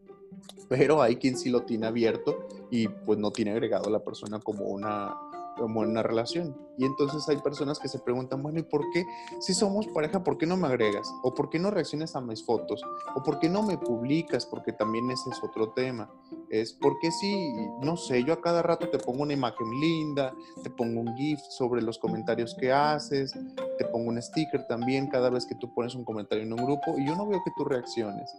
Pero 0.69 1.03
hay 1.03 1.17
quien 1.17 1.37
sí 1.37 1.51
lo 1.51 1.63
tiene 1.63 1.87
abierto 1.87 2.47
y 2.71 2.89
pues 2.89 3.19
no 3.19 3.33
tiene 3.33 3.51
agregado 3.51 3.89
a 3.89 3.91
la 3.91 4.05
persona 4.05 4.39
como 4.39 4.67
una, 4.67 5.17
como 5.61 5.85
en 5.85 5.91
una 5.91 6.03
relación. 6.03 6.57
Y 6.79 6.87
entonces 6.87 7.29
hay 7.29 7.37
personas 7.37 7.79
que 7.79 7.89
se 7.89 7.99
preguntan, 7.99 8.43
bueno, 8.43 8.59
¿y 8.59 8.63
por 8.63 8.81
qué 8.91 9.05
si 9.41 9.53
somos 9.53 9.87
pareja, 9.89 10.25
por 10.25 10.39
qué 10.39 10.47
no 10.47 10.57
me 10.57 10.67
agregas? 10.67 11.13
¿O 11.23 11.35
por 11.35 11.51
qué 11.51 11.59
no 11.59 11.71
reaccionas 11.71 12.17
a 12.17 12.23
mis 12.23 12.43
fotos? 12.43 12.83
¿O 13.15 13.23
por 13.23 13.39
qué 13.39 13.51
no 13.51 13.63
me 13.63 13.77
publicas? 13.77 14.47
Porque 14.47 14.73
también 14.73 15.11
ese 15.11 15.29
es 15.29 15.45
otro 15.45 15.73
tema. 15.73 16.11
Es 16.49 16.73
porque 16.73 17.11
si, 17.13 17.53
no 17.83 17.99
sé, 17.99 18.25
yo 18.25 18.33
a 18.33 18.41
cada 18.41 18.63
rato 18.63 18.89
te 18.89 18.99
pongo 18.99 19.23
una 19.23 19.35
imagen 19.35 19.71
linda, 19.79 20.35
te 20.63 20.71
pongo 20.71 21.03
un 21.03 21.15
GIF 21.15 21.39
sobre 21.51 21.83
los 21.83 21.99
comentarios 21.99 22.57
que 22.59 22.73
haces, 22.73 23.35
te 23.77 23.85
pongo 23.85 24.09
un 24.09 24.23
sticker 24.23 24.67
también 24.67 25.09
cada 25.09 25.29
vez 25.29 25.45
que 25.45 25.55
tú 25.57 25.75
pones 25.75 25.95
un 25.95 26.05
comentario 26.05 26.45
en 26.45 26.53
un 26.55 26.65
grupo 26.65 26.97
y 26.97 27.07
yo 27.07 27.15
no 27.15 27.27
veo 27.27 27.43
que 27.45 27.53
tú 27.57 27.65
reacciones. 27.65 28.35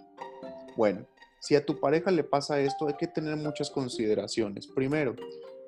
Bueno, 0.75 1.05
si 1.41 1.55
a 1.55 1.65
tu 1.65 1.79
pareja 1.79 2.11
le 2.11 2.23
pasa 2.23 2.59
esto, 2.59 2.87
hay 2.87 2.95
que 2.95 3.07
tener 3.07 3.35
muchas 3.35 3.69
consideraciones. 3.71 4.67
Primero, 4.67 5.15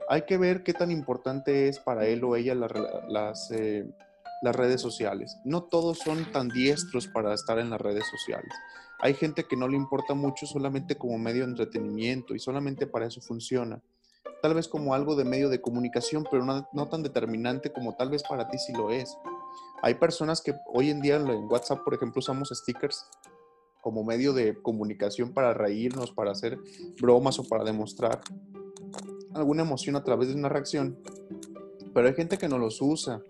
hay 0.10 0.24
que 0.24 0.38
ver 0.38 0.64
qué 0.64 0.74
tan 0.74 0.92
importante 0.92 1.68
es 1.68 1.80
para 1.80 2.08
él 2.08 2.24
o 2.24 2.36
ella 2.36 2.56
las, 2.56 3.52
eh, 3.52 3.86
las 4.42 4.56
redes 4.56 4.82
sociales. 4.82 5.38
No 5.46 5.64
todos 5.64 6.00
son 6.00 6.32
tan 6.32 6.50
diestros 6.50 7.08
para 7.08 7.34
estar 7.34 7.60
en 7.60 7.70
las 7.70 7.82
redes 7.82 8.06
sociales. 8.10 8.54
Hay 9.00 9.14
gente 9.14 9.46
que 9.46 9.58
no 9.58 9.68
le 9.68 9.76
importa 9.76 10.14
mucho 10.14 10.46
solamente 10.46 10.98
como 10.98 11.18
medio 11.18 11.44
de 11.44 11.52
entretenimiento 11.52 12.36
y 12.36 12.40
solamente 12.40 12.88
para 12.88 13.08
eso 13.08 13.22
funciona. 13.22 13.82
Tal 14.42 14.54
vez 14.54 14.68
como 14.68 14.94
algo 14.94 15.16
de 15.16 15.26
medio 15.26 15.50
de 15.50 15.62
comunicación, 15.62 16.26
pero 16.30 16.46
no, 16.46 16.68
no 16.74 16.90
tan 16.90 17.04
determinante 17.04 17.72
como 17.72 17.96
tal 17.96 18.10
vez 18.10 18.24
para 18.24 18.48
ti 18.50 18.58
sí 18.58 18.74
lo 18.74 18.92
es. 18.92 19.18
Hay 19.82 19.96
personas 19.96 20.42
que 20.42 20.54
hoy 20.74 20.90
en 20.90 21.02
día 21.02 21.16
en 21.16 21.28
WhatsApp, 21.50 21.84
por 21.84 21.94
ejemplo, 21.94 22.20
usamos 22.20 22.50
stickers 22.50 23.06
como 23.82 24.04
medio 24.04 24.32
de 24.32 24.62
comunicación 24.62 25.34
para 25.34 25.54
reírnos, 25.54 26.12
para 26.12 26.32
hacer 26.32 26.58
bromas 27.02 27.38
o 27.40 27.44
para 27.44 27.66
demostrar 27.66 28.22
alguna 29.34 29.64
emoción 29.64 29.96
a 29.96 30.04
través 30.04 30.30
de 30.30 30.36
una 30.36 30.50
reacción, 30.50 30.98
pero 31.94 32.08
hay 32.08 32.14
gente 32.14 32.38
que 32.38 32.50
no 32.50 32.58
los 32.58 32.82
usa. 32.82 33.22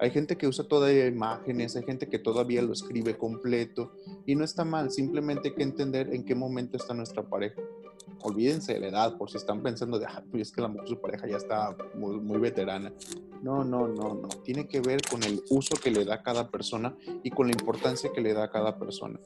Hay 0.00 0.10
gente 0.10 0.38
que 0.38 0.48
usa 0.48 0.66
todavía 0.66 1.06
imágenes, 1.06 1.76
hay 1.76 1.82
gente 1.82 2.08
que 2.08 2.18
todavía 2.18 2.62
lo 2.62 2.72
escribe 2.72 3.18
completo 3.18 3.92
y 4.24 4.34
no 4.34 4.44
está 4.44 4.64
mal, 4.64 4.90
simplemente 4.90 5.48
hay 5.48 5.54
que 5.54 5.62
entender 5.62 6.14
en 6.14 6.24
qué 6.24 6.34
momento 6.34 6.78
está 6.78 6.94
nuestra 6.94 7.22
pareja. 7.22 7.60
Olvídense 8.22 8.72
de 8.72 8.80
la 8.80 8.88
edad, 8.88 9.18
por 9.18 9.30
si 9.30 9.36
están 9.36 9.62
pensando 9.62 9.98
de, 9.98 10.06
ah, 10.06 10.24
pues 10.30 10.48
es 10.48 10.52
que 10.52 10.62
la 10.62 10.68
mujer, 10.68 10.88
su 10.88 10.98
pareja 10.98 11.26
ya 11.26 11.36
está 11.36 11.76
muy, 11.94 12.18
muy 12.18 12.38
veterana. 12.38 12.94
No, 13.42 13.62
no, 13.62 13.88
no, 13.88 14.14
no. 14.14 14.28
Tiene 14.42 14.66
que 14.66 14.80
ver 14.80 15.02
con 15.02 15.22
el 15.22 15.42
uso 15.50 15.74
que 15.76 15.90
le 15.90 16.06
da 16.06 16.22
cada 16.22 16.50
persona 16.50 16.96
y 17.22 17.30
con 17.30 17.48
la 17.48 17.52
importancia 17.52 18.10
que 18.10 18.22
le 18.22 18.32
da 18.32 18.44
a 18.44 18.50
cada 18.50 18.78
persona. 18.78 19.20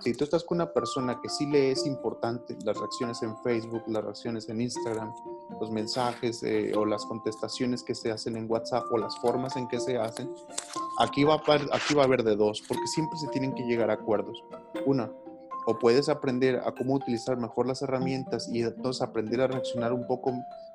Si 0.00 0.14
tú 0.14 0.24
estás 0.24 0.44
con 0.44 0.56
una 0.56 0.72
persona 0.72 1.20
que 1.22 1.28
sí 1.28 1.46
le 1.46 1.72
es 1.72 1.86
importante 1.86 2.56
las 2.64 2.76
reacciones 2.78 3.22
en 3.22 3.36
Facebook, 3.42 3.82
las 3.86 4.02
reacciones 4.02 4.48
en 4.48 4.60
Instagram, 4.62 5.12
los 5.60 5.70
mensajes 5.70 6.42
eh, 6.42 6.72
o 6.76 6.84
las 6.84 7.04
contestaciones 7.04 7.82
que 7.82 7.94
se 7.94 8.10
hacen 8.10 8.36
en 8.36 8.50
WhatsApp 8.50 8.84
o 8.90 8.98
las 8.98 9.18
formas 9.18 9.56
en 9.56 9.68
que 9.68 9.80
se 9.80 9.98
hacen, 9.98 10.30
aquí 10.98 11.24
va, 11.24 11.34
a, 11.34 11.76
aquí 11.76 11.94
va 11.94 12.02
a 12.02 12.06
haber 12.06 12.22
de 12.22 12.36
dos, 12.36 12.62
porque 12.66 12.86
siempre 12.86 13.18
se 13.18 13.28
tienen 13.28 13.54
que 13.54 13.64
llegar 13.64 13.90
a 13.90 13.94
acuerdos. 13.94 14.42
Una, 14.86 15.10
o 15.66 15.78
puedes 15.78 16.08
aprender 16.08 16.60
a 16.64 16.72
cómo 16.72 16.94
utilizar 16.94 17.36
mejor 17.36 17.66
las 17.66 17.82
herramientas 17.82 18.48
y 18.52 18.62
entonces 18.62 19.02
aprender 19.02 19.40
a 19.40 19.46
reaccionar 19.46 19.92
un 19.92 20.06
poco 20.06 20.32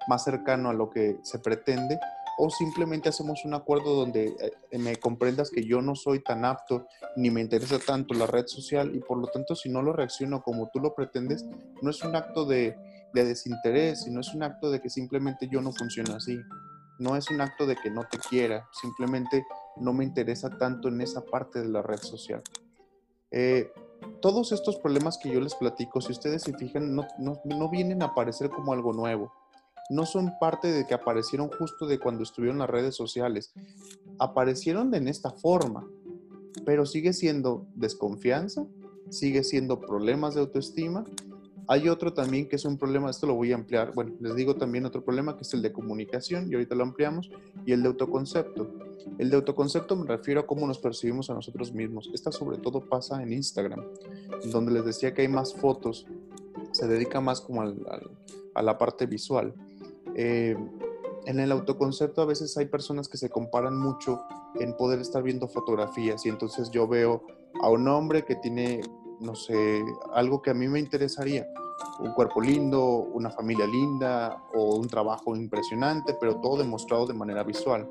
más 0.08 0.24
cercano 0.24 0.70
a 0.70 0.74
lo 0.74 0.90
que 0.90 1.18
se 1.24 1.40
pretende, 1.40 2.00
o 2.38 2.50
simplemente 2.50 3.10
hacemos 3.10 3.46
un 3.46 3.54
acuerdo 3.54 3.96
donde 3.96 4.36
eh, 4.72 4.78
me 4.78 4.98
comprendas 4.98 5.50
que 5.50 5.64
yo 5.64 5.82
no 5.82 5.96
soy 5.96 6.22
tan 6.22 6.44
apto 6.44 6.88
ni 7.16 7.32
me 7.32 7.42
interesa 7.42 7.80
tanto 7.80 8.14
la 8.14 8.28
red 8.28 8.46
social 8.48 8.94
y 8.94 9.00
por 9.00 9.18
lo 9.18 9.28
tanto 9.28 9.56
si 9.56 9.70
no 9.70 9.82
lo 9.82 9.94
reacciono 9.94 10.44
como 10.44 10.70
tú 10.70 10.80
lo 10.80 10.94
pretendes, 10.94 11.46
no 11.82 11.90
es 11.90 12.04
un 12.04 12.16
acto 12.16 12.46
de, 12.46 12.76
desinterés, 13.24 14.04
sino 14.04 14.22
es 14.22 14.34
un 14.34 14.44
acto 14.44 14.70
de 14.70 14.82
que 14.82 14.90
simplemente 14.90 15.48
yo 15.52 15.62
no 15.62 15.72
funciono 15.72 16.16
así. 16.16 16.38
No 17.00 17.16
es 17.16 17.30
un 17.30 17.42
acto 17.42 17.66
de 17.66 17.76
que 17.76 17.90
no 17.90 18.04
te 18.10 18.18
quiera, 18.18 18.68
simplemente 18.72 19.46
no 19.78 19.94
me 19.94 20.04
interesa 20.04 20.50
tanto 20.50 20.88
en 20.88 21.02
esa 21.02 21.22
parte 21.22 21.60
de 21.60 21.70
la 21.70 21.82
red 21.82 22.00
social. 22.00 22.42
Eh, 23.32 23.72
todos 24.22 24.52
estos 24.52 24.78
problemas 24.78 25.18
que 25.18 25.30
yo 25.30 25.42
les 25.42 25.56
platico, 25.56 26.00
si 26.00 26.12
ustedes 26.12 26.44
se 26.44 26.54
fijan, 26.54 26.96
no, 26.96 27.06
no 27.20 27.70
vienen 27.70 28.02
a 28.02 28.08
aparecer 28.08 28.50
como 28.50 28.72
algo 28.72 28.94
nuevo 28.94 29.32
no 29.90 30.06
son 30.06 30.34
parte 30.40 30.72
de 30.72 30.86
que 30.86 30.94
aparecieron 30.94 31.50
justo 31.50 31.86
de 31.86 32.00
cuando 32.00 32.24
estuvieron 32.24 32.60
las 32.60 32.70
redes 32.70 32.96
sociales. 32.96 33.54
Aparecieron 34.20 34.94
en 34.96 35.08
esta 35.08 35.32
forma, 35.32 35.88
pero 36.66 36.86
sigue 36.86 37.14
siendo 37.14 37.68
desconfianza, 37.76 38.66
sigue 39.10 39.44
siendo 39.44 39.80
problemas 39.80 40.34
de 40.34 40.42
autoestima. 40.42 41.04
Hay 41.68 41.90
otro 41.90 42.14
también 42.14 42.48
que 42.48 42.56
es 42.56 42.66
un 42.66 42.78
problema, 42.78 43.10
esto 43.10 43.28
lo 43.28 43.36
voy 43.36 43.52
a 43.52 43.56
ampliar, 43.56 43.94
bueno, 43.94 44.14
les 44.20 44.36
digo 44.36 44.56
también 44.56 44.86
otro 44.86 45.04
problema 45.04 45.36
que 45.36 45.44
es 45.44 45.54
el 45.54 45.62
de 45.62 45.72
comunicación, 45.72 46.50
y 46.50 46.54
ahorita 46.54 46.76
lo 46.76 46.84
ampliamos, 46.84 47.32
y 47.66 47.72
el 47.72 47.82
de 47.82 47.88
autoconcepto. 47.88 48.70
El 49.18 49.30
de 49.30 49.36
autoconcepto 49.36 49.96
me 49.96 50.06
refiero 50.06 50.42
a 50.42 50.48
cómo 50.48 50.68
nos 50.68 50.80
percibimos 50.80 51.30
a 51.30 51.34
nosotros 51.34 51.74
mismos. 51.74 52.10
Esta 52.14 52.32
sobre 52.32 52.58
todo 52.58 52.82
pasa 52.82 53.22
en 53.22 53.34
Instagram, 53.34 53.84
donde 54.52 54.74
les 54.74 54.86
decía 54.86 55.14
que 55.14 55.24
hay 55.24 55.28
más 55.28 55.54
fotos, 55.54 56.06
se 56.72 56.88
dedica 56.88 57.22
más 57.22 57.42
como 57.42 57.62
a 57.62 58.62
la 58.62 58.78
parte 58.78 59.06
visual. 59.06 59.54
Eh, 60.16 60.56
en 61.26 61.40
el 61.40 61.52
autoconcepto 61.52 62.22
a 62.22 62.26
veces 62.26 62.56
hay 62.58 62.68
personas 62.68 63.10
que 63.10 63.18
se 63.18 63.30
comparan 63.30 63.78
mucho 63.78 64.22
en 64.60 64.76
poder 64.78 65.00
estar 65.00 65.24
viendo 65.24 65.48
fotografías 65.48 66.26
y 66.26 66.30
entonces 66.30 66.70
yo 66.70 66.88
veo 66.88 67.24
a 67.62 67.70
un 67.70 67.88
hombre 67.88 68.24
que 68.26 68.36
tiene, 68.36 68.82
no 69.20 69.36
sé, 69.36 69.84
algo 70.14 70.42
que 70.42 70.52
a 70.52 70.54
mí 70.54 70.68
me 70.68 70.80
interesaría, 70.80 71.48
un 72.00 72.14
cuerpo 72.14 72.42
lindo, 72.42 72.84
una 72.84 73.30
familia 73.30 73.68
linda 73.68 74.44
o 74.54 74.76
un 74.76 74.88
trabajo 74.88 75.36
impresionante, 75.36 76.16
pero 76.20 76.40
todo 76.40 76.58
demostrado 76.58 77.06
de 77.06 77.14
manera 77.14 77.44
visual 77.44 77.90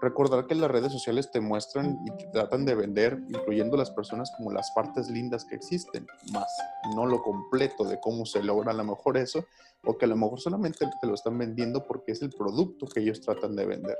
recordar 0.00 0.46
que 0.46 0.54
las 0.54 0.70
redes 0.70 0.92
sociales 0.92 1.30
te 1.30 1.40
muestran 1.40 1.98
y 2.04 2.30
tratan 2.32 2.64
de 2.64 2.74
vender, 2.74 3.18
incluyendo 3.28 3.76
las 3.76 3.90
personas, 3.90 4.30
como 4.36 4.52
las 4.52 4.70
partes 4.72 5.08
lindas 5.08 5.44
que 5.44 5.56
existen, 5.56 6.06
más 6.32 6.48
no 6.94 7.06
lo 7.06 7.22
completo 7.22 7.84
de 7.84 7.98
cómo 8.00 8.24
se 8.24 8.42
logra 8.42 8.70
a 8.70 8.74
lo 8.74 8.84
mejor 8.84 9.16
eso, 9.16 9.44
o 9.84 9.96
que 9.96 10.04
a 10.04 10.08
lo 10.08 10.16
mejor 10.16 10.40
solamente 10.40 10.86
te 11.00 11.06
lo 11.06 11.14
están 11.14 11.38
vendiendo 11.38 11.86
porque 11.86 12.12
es 12.12 12.22
el 12.22 12.30
producto 12.30 12.86
que 12.86 13.00
ellos 13.00 13.20
tratan 13.20 13.56
de 13.56 13.66
vender. 13.66 13.98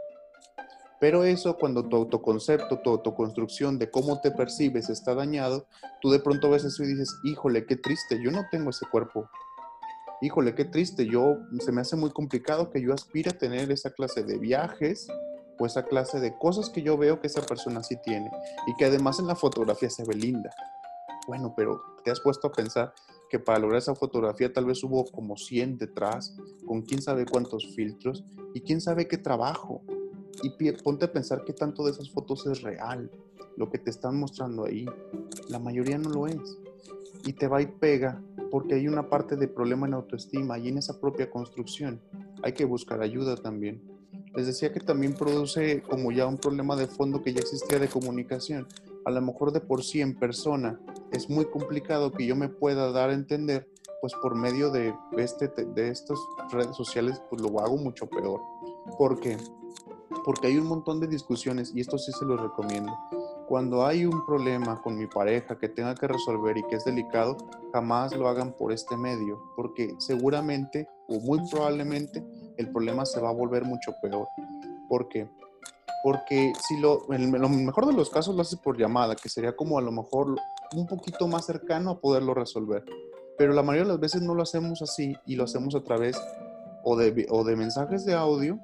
Pero 1.01 1.25
eso, 1.25 1.57
cuando 1.57 1.89
tu 1.89 1.97
autoconcepto, 1.97 2.81
tu 2.81 2.91
autoconstrucción 2.91 3.79
de 3.79 3.91
cómo 3.91 4.21
te 4.21 4.31
percibes 4.31 4.91
está 4.91 5.15
dañado, 5.15 5.67
tú 6.01 6.11
de 6.11 6.19
pronto 6.19 6.51
ves 6.51 6.65
eso 6.65 6.83
y 6.83 6.89
dices, 6.89 7.15
híjole, 7.25 7.67
qué 7.67 7.77
triste, 7.77 8.21
yo 8.23 8.31
no 8.31 8.47
tengo 8.51 8.71
ese 8.71 8.87
cuerpo. 8.91 9.29
Híjole, 10.21 10.55
qué 10.55 10.65
triste, 10.65 11.07
yo 11.07 11.37
se 11.61 11.71
me 11.71 11.81
hace 11.81 11.95
muy 11.95 12.11
complicado 12.11 12.71
que 12.71 12.83
yo 12.83 12.93
aspire 12.93 13.31
a 13.31 13.39
tener 13.39 13.71
esa 13.71 13.91
clase 13.91 14.25
de 14.25 14.39
viajes, 14.39 15.07
o 15.59 15.67
esa 15.67 15.85
clase 15.85 16.21
de 16.21 16.37
cosas 16.39 16.71
que 16.71 16.83
yo 16.83 16.97
veo 16.97 17.21
que 17.21 17.27
esa 17.27 17.43
persona 17.43 17.83
sí 17.83 17.97
tiene 18.03 18.31
y 18.67 18.75
que 18.77 18.85
además 18.85 19.19
en 19.19 19.27
la 19.27 19.35
fotografía 19.35 19.91
se 19.91 20.05
ve 20.05 20.15
linda. 20.15 20.51
Bueno, 21.27 21.53
pero 21.57 21.83
te 22.05 22.11
has 22.11 22.21
puesto 22.21 22.49
a 22.49 22.53
pensar 22.53 22.95
que 23.29 23.39
para 23.39 23.59
lograr 23.59 23.79
esa 23.79 23.95
fotografía 23.95 24.53
tal 24.53 24.65
vez 24.65 24.83
hubo 24.83 25.05
como 25.05 25.37
100 25.37 25.77
detrás, 25.77 26.35
con 26.67 26.83
quién 26.83 27.03
sabe 27.03 27.27
cuántos 27.27 27.67
filtros 27.75 28.25
y 28.55 28.61
quién 28.63 28.81
sabe 28.81 29.09
qué 29.09 29.19
trabajo. 29.19 29.83
Y 30.43 30.51
ponte 30.73 31.07
a 31.07 31.13
pensar 31.13 31.45
qué 31.45 31.53
tanto 31.53 31.85
de 31.85 31.93
esas 31.93 32.11
fotos 32.11 32.47
es 32.47 32.63
real, 32.63 33.11
lo 33.57 33.71
que 33.71 33.79
te 33.79 33.91
están 33.91 34.19
mostrando 34.19 34.65
ahí. 34.65 34.87
La 35.49 35.59
mayoría 35.59 35.99
no 35.99 36.11
lo 36.11 36.27
es. 36.27 36.59
Y 37.25 37.33
te 37.33 37.49
va 37.49 37.61
y 37.61 37.67
pega 37.67 38.23
porque 38.51 38.75
hay 38.75 38.89
una 38.89 39.09
parte 39.09 39.37
de 39.37 39.49
problema 39.49 39.87
en 39.87 39.95
autoestima 39.95 40.59
y 40.59 40.69
en 40.69 40.79
esa 40.79 41.01
propia 41.01 41.31
construcción. 41.31 42.01
Hay 42.43 42.53
que 42.53 42.65
buscar 42.65 43.03
ayuda 43.03 43.37
también. 43.37 43.83
Les 44.35 44.47
decía 44.47 44.73
que 44.73 44.81
también 44.81 45.15
produce 45.15 45.83
como 45.83 46.13
ya 46.13 46.27
un 46.27 46.39
problema 46.39 46.77
de 46.77 46.87
fondo 46.87 47.23
que 47.23 47.33
ya 47.33 47.41
existía 47.41 47.79
de 47.79 47.89
comunicación. 47.89 48.67
A 49.05 49.11
lo 49.11 49.21
mejor 49.21 49.53
de 49.53 49.61
por 49.61 49.83
sí 49.83 50.01
en 50.01 50.15
persona 50.15 50.79
es 51.13 51.29
muy 51.29 51.47
complicado 51.47 52.13
que 52.13 52.27
yo 52.27 52.37
me 52.37 52.49
pueda 52.49 52.93
dar 52.93 53.11
a 53.11 53.15
entender, 53.15 53.69
pues 54.01 54.13
por 54.23 54.37
medio 54.37 54.71
de, 54.71 54.95
este, 55.17 55.49
de 55.49 55.89
estas 55.89 56.19
redes 56.53 56.77
sociales, 56.77 57.21
pues 57.29 57.43
lo 57.43 57.59
hago 57.61 57.77
mucho 57.77 58.07
peor. 58.07 58.41
¿Por 58.97 59.19
qué? 59.19 59.37
Porque 60.25 60.49
hay 60.49 60.59
un 60.59 60.67
montón 60.67 61.01
de 61.01 61.07
discusiones 61.07 61.73
y 61.75 61.81
esto 61.81 61.99
sí 61.99 62.13
se 62.13 62.25
los 62.25 62.41
recomiendo. 62.41 62.93
Cuando 63.49 63.87
hay 63.87 64.05
un 64.05 64.27
problema 64.27 64.83
con 64.83 64.99
mi 64.99 65.07
pareja 65.07 65.59
que 65.59 65.69
tenga 65.69 65.95
que 65.95 66.07
resolver 66.07 66.57
y 66.59 66.63
que 66.65 66.77
es 66.77 66.85
delicado, 66.85 67.37
jamás 67.73 68.15
lo 68.15 68.29
hagan 68.29 68.53
por 68.53 68.73
este 68.73 68.97
medio, 68.97 69.41
porque 69.57 69.95
seguramente 69.99 70.87
o 71.09 71.19
muy 71.21 71.41
probablemente 71.51 72.23
el 72.59 72.71
problema 72.71 73.07
se 73.07 73.21
va 73.21 73.31
a 73.31 73.33
volver 73.33 73.65
mucho 73.65 73.93
peor. 74.03 74.29
¿Por 74.89 75.09
qué? 75.09 75.29
Porque 76.03 76.53
si 76.67 76.79
lo, 76.79 77.07
lo 77.09 77.49
mejor 77.49 77.87
de 77.87 77.95
los 77.95 78.11
casos 78.11 78.35
lo 78.35 78.43
haces 78.43 78.59
por 78.59 78.77
llamada, 78.77 79.17
que 79.17 79.29
sería 79.29 79.57
como 79.57 79.79
a 79.79 79.83
lo 79.83 79.93
mejor 79.93 80.37
un 80.75 80.87
poquito 80.87 81.27
más 81.27 81.47
cercano 81.47 81.91
a 81.91 82.01
poderlo 82.01 82.35
resolver. 82.35 82.85
pero 83.39 83.53
la 83.53 83.63
mayoría 83.63 83.85
de 83.85 83.93
las 83.93 84.01
veces 84.01 84.21
no 84.21 84.35
lo 84.35 84.43
hacemos 84.43 84.83
así 84.83 85.17
y 85.25 85.37
lo 85.37 85.45
hacemos 85.45 85.75
a 85.75 85.83
través 85.83 86.21
o 86.83 86.97
de, 86.97 87.27
o 87.31 87.45
de 87.45 87.57
mensajes 87.57 88.05
de 88.05 88.15
audio 88.15 88.59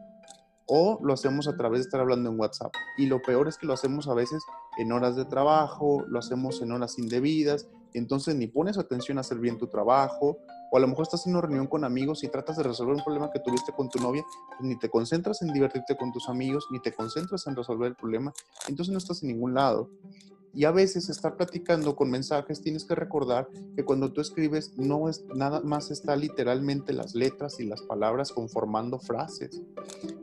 o 0.67 0.99
lo 1.03 1.13
hacemos 1.13 1.49
a 1.49 1.57
través 1.57 1.81
de 1.81 1.85
estar 1.85 2.01
hablando 2.01 2.31
en 2.31 2.39
WhatsApp. 2.39 2.73
Y 2.97 3.07
lo 3.07 3.21
peor 3.23 3.49
es 3.49 3.59
que 3.59 3.67
lo 3.67 3.73
hacemos 3.73 4.09
a 4.09 4.15
veces 4.15 4.43
en 4.79 4.93
horas 4.93 5.17
de 5.17 5.25
trabajo, 5.25 6.05
lo 6.09 6.19
hacemos 6.19 6.63
en 6.63 6.73
horas 6.73 6.99
indebidas, 6.99 7.69
entonces 7.93 8.35
ni 8.35 8.47
pones 8.47 8.77
atención 8.77 9.19
a 9.19 9.23
hacer 9.23 9.39
bien 9.39 9.59
tu 9.59 9.69
trabajo, 9.69 10.39
o 10.71 10.77
a 10.77 10.81
lo 10.81 10.89
mejor 10.89 11.03
estás 11.03 11.27
en 11.27 11.33
una 11.33 11.43
reunión 11.43 11.69
con 11.69 11.85
amigos 11.85 12.25
y 12.25 12.29
tratas 12.29 12.57
de 12.57 12.65
resolver 12.65 12.97
un 12.97 13.05
problema 13.05 13.31
que 13.31 13.39
tuviste 13.39 13.73
con 13.73 13.89
tu 13.89 14.01
novia, 14.01 14.25
pues 14.49 14.61
ni 14.63 14.77
te 14.77 14.89
concentras 14.89 15.41
en 15.43 15.53
divertirte 15.53 15.97
con 15.97 16.13
tus 16.13 16.29
amigos, 16.29 16.67
ni 16.71 16.81
te 16.81 16.93
concentras 16.93 17.47
en 17.47 17.55
resolver 17.55 17.89
el 17.89 17.95
problema, 17.95 18.33
entonces 18.69 18.93
no 18.93 18.99
estás 18.99 19.23
en 19.23 19.29
ningún 19.29 19.55
lado. 19.55 19.89
Y 20.55 20.65
a 20.65 20.71
veces 20.71 21.09
estar 21.09 21.37
platicando 21.37 21.97
con 21.97 22.11
mensajes, 22.11 22.61
tienes 22.61 22.85
que 22.85 22.95
recordar 22.95 23.49
que 23.75 23.85
cuando 23.85 24.13
tú 24.13 24.21
escribes, 24.21 24.73
no 24.77 25.09
es 25.09 25.25
nada 25.35 25.61
más 25.61 25.91
está 25.91 26.15
literalmente 26.17 26.93
las 26.93 27.15
letras 27.15 27.59
y 27.59 27.65
las 27.65 27.83
palabras 27.83 28.33
conformando 28.33 28.99
frases. 28.99 29.61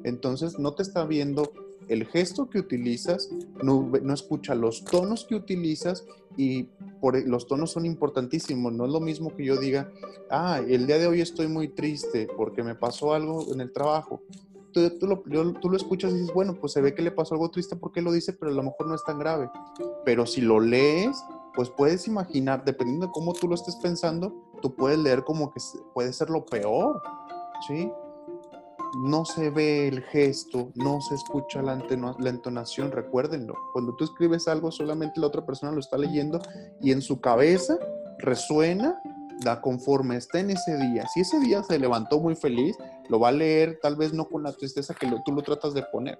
Entonces 0.04 0.58
no 0.58 0.74
te 0.74 0.84
está 0.84 1.06
viendo 1.06 1.52
el 1.88 2.06
gesto 2.06 2.50
que 2.50 2.60
utilizas, 2.60 3.30
no, 3.62 3.92
escucha 4.14 4.56
los 4.56 4.86
tonos 4.86 5.26
que 5.26 5.36
utilizas 5.36 6.06
y 6.38 6.64
por, 7.02 7.18
e, 7.18 7.26
los 7.26 7.48
tonos 7.48 7.72
son 7.72 7.86
importantísimos. 7.86 8.72
No 8.72 8.86
es 8.86 8.92
lo 8.92 9.02
mismo 9.02 9.36
que 9.36 9.44
yo 9.44 9.58
diga, 9.58 9.92
ah, 10.30 10.62
el 10.66 10.88
día 10.88 10.98
de 11.00 11.08
hoy 11.08 11.20
estoy 11.20 11.50
muy 11.50 11.68
triste 11.68 12.30
porque 12.38 12.64
me 12.64 12.76
pasó 12.76 13.14
algo 13.14 13.52
en 13.54 13.60
el 13.60 13.74
trabajo 13.74 14.22
tú, 14.72 14.82
lo, 15.02 15.20
tú, 15.60 15.70
lo, 15.70 15.78
escuchas 15.78 16.12
y 16.12 16.16
dices, 16.16 16.34
bueno, 16.34 16.56
pues 16.60 16.74
se 16.74 16.82
ve 16.82 16.94
que 16.94 17.02
le 17.02 17.12
pasó 17.12 17.36
algo 17.36 17.50
triste 17.50 17.76
porque 17.76 18.02
lo 18.02 18.12
dice, 18.12 18.34
pero 18.34 18.52
a 18.52 18.56
lo 18.56 18.64
mejor 18.64 18.88
no 18.88 18.96
es 18.96 19.04
tan 19.04 19.20
grave. 19.20 19.50
Pero 20.06 20.26
si 20.26 20.42
lo 20.42 20.60
lees, 20.60 21.24
pues 21.54 21.70
puedes 21.70 22.08
imaginar, 22.08 22.64
dependiendo 22.64 23.08
de 23.08 23.12
cómo 23.12 23.34
tú 23.34 23.48
lo 23.48 23.56
estés 23.56 23.76
pensando, 23.78 24.34
tú 24.62 24.76
puedes 24.76 25.00
leer 25.00 25.24
como 25.24 25.52
que 25.52 25.60
puede 25.94 26.14
ser 26.14 26.30
lo 26.30 26.46
peor, 26.46 27.02
¿sí? 27.68 27.92
No 29.04 29.24
se 29.24 29.50
ve 29.50 29.88
el 29.88 30.02
gesto, 30.04 30.72
no 30.76 31.00
se 31.02 31.16
escucha 31.16 31.62
la, 31.62 31.76
la 32.20 32.30
entonación, 32.30 32.92
recuérdenlo. 32.92 33.54
Cuando 33.74 33.96
tú 33.96 34.04
escribes 34.04 34.48
algo, 34.48 34.72
solamente 34.72 35.20
la 35.20 35.28
otra 35.28 35.46
persona 35.46 35.72
lo 35.72 35.80
está 35.80 35.98
leyendo 35.98 36.40
y 36.82 36.92
en 36.92 37.02
su 37.02 37.22
cabeza 37.22 37.78
resuena 38.20 39.02
da 39.44 39.62
conforme 39.62 40.18
está 40.18 40.40
en 40.40 40.52
ese 40.52 40.78
día. 40.78 41.08
Si 41.14 41.22
ese 41.22 41.40
día 41.40 41.64
se 41.64 41.80
levantó 41.80 42.20
muy 42.20 42.36
feliz, 42.36 42.76
lo 43.10 43.20
va 43.20 43.30
a 43.30 43.34
leer 43.34 43.80
tal 43.82 43.96
vez 43.96 44.14
no 44.14 44.26
con 44.26 44.44
la 44.44 44.54
tristeza 44.54 44.94
que 44.94 45.12
tú 45.26 45.32
lo 45.32 45.42
tratas 45.42 45.74
de 45.74 45.84
poner. 45.84 46.20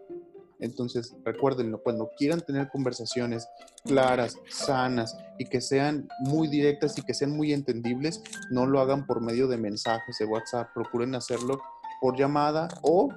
Entonces, 0.60 1.16
recuérdenlo, 1.26 1.82
cuando 1.82 2.12
quieran 2.16 2.42
tener 2.42 2.70
conversaciones 2.70 3.48
claras, 3.84 4.38
sanas 4.48 5.18
y 5.40 5.46
que 5.46 5.60
sean 5.60 6.08
muy 6.20 6.48
directas 6.48 6.98
y 7.00 7.02
que 7.02 7.16
sean 7.16 7.32
muy 7.32 7.52
entendibles, 7.52 8.22
no 8.52 8.68
lo 8.68 8.80
hagan 8.80 9.08
por 9.08 9.22
medio 9.22 9.48
de 9.48 9.58
mensajes 9.58 10.18
de 10.20 10.26
WhatsApp, 10.26 10.70
procuren 10.74 11.16
hacerlo 11.16 11.60
por 12.00 12.16
llamada 12.16 12.68
o 12.84 13.10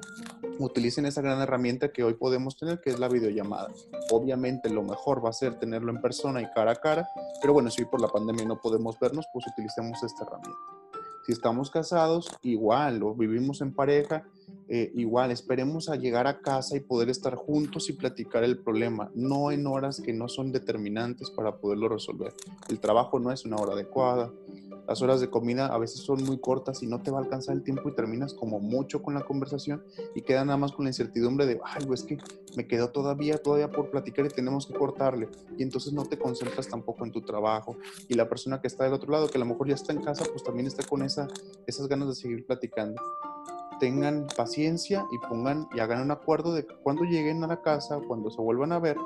utilicen 0.58 1.06
esa 1.06 1.22
gran 1.22 1.40
herramienta 1.40 1.92
que 1.92 2.04
hoy 2.04 2.14
podemos 2.14 2.56
tener, 2.56 2.80
que 2.80 2.90
es 2.90 2.98
la 2.98 3.08
videollamada. 3.08 3.70
Obviamente 4.10 4.70
lo 4.70 4.82
mejor 4.82 5.24
va 5.24 5.30
a 5.30 5.32
ser 5.32 5.58
tenerlo 5.58 5.90
en 5.90 6.00
persona 6.00 6.40
y 6.42 6.50
cara 6.50 6.72
a 6.72 6.76
cara, 6.76 7.08
pero 7.40 7.52
bueno, 7.52 7.70
si 7.70 7.84
por 7.84 8.00
la 8.00 8.08
pandemia 8.08 8.44
no 8.44 8.60
podemos 8.60 8.98
vernos, 8.98 9.26
pues 9.32 9.46
utilicemos 9.46 10.02
esta 10.02 10.24
herramienta. 10.24 10.58
Si 11.26 11.32
estamos 11.32 11.70
casados, 11.70 12.30
igual, 12.42 13.02
o 13.02 13.14
vivimos 13.14 13.62
en 13.62 13.72
pareja, 13.72 14.24
eh, 14.68 14.90
igual, 14.94 15.30
esperemos 15.30 15.88
a 15.88 15.96
llegar 15.96 16.26
a 16.26 16.40
casa 16.40 16.76
y 16.76 16.80
poder 16.80 17.08
estar 17.08 17.34
juntos 17.34 17.88
y 17.88 17.94
platicar 17.94 18.44
el 18.44 18.58
problema, 18.58 19.10
no 19.14 19.50
en 19.50 19.66
horas 19.66 20.02
que 20.02 20.12
no 20.12 20.28
son 20.28 20.52
determinantes 20.52 21.30
para 21.30 21.56
poderlo 21.56 21.88
resolver. 21.88 22.34
El 22.68 22.78
trabajo 22.78 23.18
no 23.18 23.32
es 23.32 23.46
una 23.46 23.56
hora 23.56 23.72
adecuada, 23.72 24.32
las 24.86 25.02
horas 25.02 25.20
de 25.20 25.30
comida 25.30 25.66
a 25.66 25.78
veces 25.78 26.00
son 26.00 26.22
muy 26.24 26.38
cortas 26.38 26.82
y 26.82 26.86
no 26.86 27.00
te 27.02 27.10
va 27.10 27.18
a 27.18 27.22
alcanzar 27.22 27.54
el 27.54 27.62
tiempo 27.62 27.88
y 27.88 27.92
terminas 27.92 28.34
como 28.34 28.60
mucho 28.60 29.02
con 29.02 29.14
la 29.14 29.22
conversación 29.22 29.82
y 30.14 30.22
queda 30.22 30.44
nada 30.44 30.56
más 30.56 30.72
con 30.72 30.84
la 30.84 30.90
incertidumbre 30.90 31.46
de, 31.46 31.60
ay, 31.64 31.86
es 31.92 32.02
que 32.02 32.18
me 32.56 32.66
quedó 32.66 32.90
todavía, 32.90 33.38
todavía 33.38 33.70
por 33.70 33.90
platicar 33.90 34.26
y 34.26 34.28
tenemos 34.28 34.66
que 34.66 34.74
cortarle. 34.74 35.28
Y 35.56 35.62
entonces 35.62 35.92
no 35.92 36.04
te 36.04 36.18
concentras 36.18 36.68
tampoco 36.68 37.04
en 37.04 37.12
tu 37.12 37.22
trabajo. 37.22 37.76
Y 38.08 38.14
la 38.14 38.28
persona 38.28 38.60
que 38.60 38.66
está 38.66 38.84
del 38.84 38.92
otro 38.92 39.10
lado, 39.10 39.28
que 39.28 39.38
a 39.38 39.40
lo 39.40 39.46
mejor 39.46 39.68
ya 39.68 39.74
está 39.74 39.92
en 39.92 40.02
casa, 40.02 40.24
pues 40.30 40.42
también 40.42 40.66
está 40.66 40.86
con 40.86 41.02
esa, 41.02 41.28
esas 41.66 41.88
ganas 41.88 42.08
de 42.08 42.14
seguir 42.14 42.46
platicando. 42.46 43.00
Tengan 43.80 44.26
paciencia 44.36 45.04
y 45.10 45.18
pongan 45.18 45.68
y 45.74 45.80
hagan 45.80 46.00
un 46.00 46.10
acuerdo 46.10 46.54
de 46.54 46.66
que 46.66 46.74
cuando 46.76 47.04
lleguen 47.04 47.42
a 47.42 47.48
la 47.48 47.60
casa, 47.60 47.98
cuando 48.06 48.30
se 48.30 48.40
vuelvan 48.40 48.72
a 48.72 48.78
ver, 48.78 48.96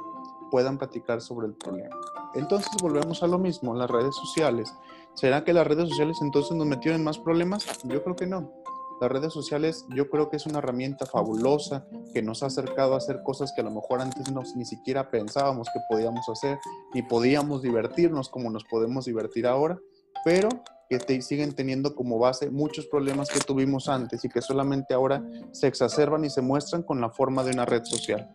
puedan 0.51 0.79
platicar 0.79 1.21
sobre 1.21 1.47
el 1.47 1.55
problema. 1.55 1.97
Entonces 2.35 2.71
volvemos 2.81 3.23
a 3.23 3.27
lo 3.27 3.39
mismo, 3.39 3.75
las 3.75 3.91
redes 3.91 4.15
sociales. 4.15 4.75
¿Será 5.15 5.45
que 5.45 5.53
las 5.53 5.67
redes 5.67 5.89
sociales 5.89 6.19
entonces 6.23 6.57
nos 6.57 6.67
metieron 6.67 7.01
en 7.01 7.05
más 7.05 7.19
problemas? 7.19 7.67
Yo 7.85 8.03
creo 8.03 8.17
que 8.17 8.27
no. 8.27 8.53
Las 9.01 9.11
redes 9.13 9.33
sociales 9.33 9.87
yo 9.95 10.11
creo 10.11 10.29
que 10.29 10.37
es 10.37 10.47
una 10.47 10.59
herramienta 10.59 11.07
fabulosa 11.07 11.87
que 12.13 12.21
nos 12.21 12.43
ha 12.43 12.47
acercado 12.47 12.95
a 12.95 12.99
hacer 12.99 13.23
cosas 13.23 13.53
que 13.55 13.61
a 13.61 13.65
lo 13.65 13.71
mejor 13.71 14.01
antes 14.01 14.31
no, 14.33 14.43
ni 14.57 14.65
siquiera 14.65 15.11
pensábamos 15.11 15.69
que 15.73 15.81
podíamos 15.89 16.29
hacer, 16.29 16.59
ni 16.95 17.03
podíamos 17.03 17.63
divertirnos 17.63 18.29
como 18.29 18.51
nos 18.51 18.65
podemos 18.65 19.05
divertir 19.05 19.47
ahora, 19.47 19.79
pero 20.25 20.49
que 20.89 21.23
siguen 21.23 21.55
teniendo 21.55 21.95
como 21.95 22.19
base 22.19 22.51
muchos 22.51 22.87
problemas 22.87 23.29
que 23.29 23.41
tuvimos 23.41 23.89
antes 23.89 24.25
y 24.25 24.29
que 24.29 24.41
solamente 24.41 24.95
ahora 24.95 25.23
se 25.53 25.67
exacerban 25.67 26.25
y 26.25 26.31
se 26.31 26.41
muestran 26.41 26.83
con 26.83 27.01
la 27.01 27.11
forma 27.11 27.45
de 27.45 27.53
una 27.53 27.67
red 27.67 27.85
social. 27.85 28.29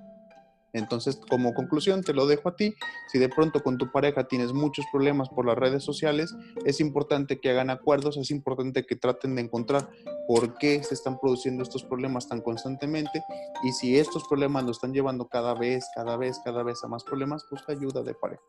Entonces, 0.74 1.20
como 1.30 1.54
conclusión, 1.54 2.02
te 2.02 2.14
lo 2.14 2.26
dejo 2.26 2.50
a 2.50 2.56
ti. 2.56 2.76
Si 3.08 3.20
de 3.20 3.30
pronto 3.30 3.62
con 3.62 3.78
tu 3.78 3.92
pareja 3.92 4.28
tienes 4.28 4.54
muchos 4.54 4.86
problemas 4.92 5.30
por 5.30 5.46
las 5.46 5.58
redes 5.58 5.84
sociales, 5.84 6.36
es 6.66 6.80
importante 6.80 7.40
que 7.40 7.52
hagan 7.52 7.70
acuerdos, 7.70 8.18
es 8.18 8.32
importante 8.32 8.86
que 8.86 8.96
traten 8.96 9.36
de 9.36 9.44
encontrar 9.44 9.90
por 10.28 10.58
qué 10.58 10.84
se 10.84 10.96
están 10.96 11.20
produciendo 11.20 11.62
estos 11.62 11.84
problemas 11.84 12.28
tan 12.28 12.42
constantemente 12.42 13.24
y 13.64 13.72
si 13.72 13.98
estos 13.98 14.28
problemas 14.28 14.64
lo 14.64 14.72
están 14.72 14.94
llevando 14.94 15.28
cada 15.28 15.54
vez, 15.54 15.86
cada 15.94 16.18
vez, 16.18 16.40
cada 16.44 16.64
vez 16.64 16.84
a 16.84 16.88
más 16.88 17.04
problemas, 17.04 17.46
busca 17.52 17.74
ayuda 17.74 18.02
de 18.02 18.16
pareja. 18.16 18.42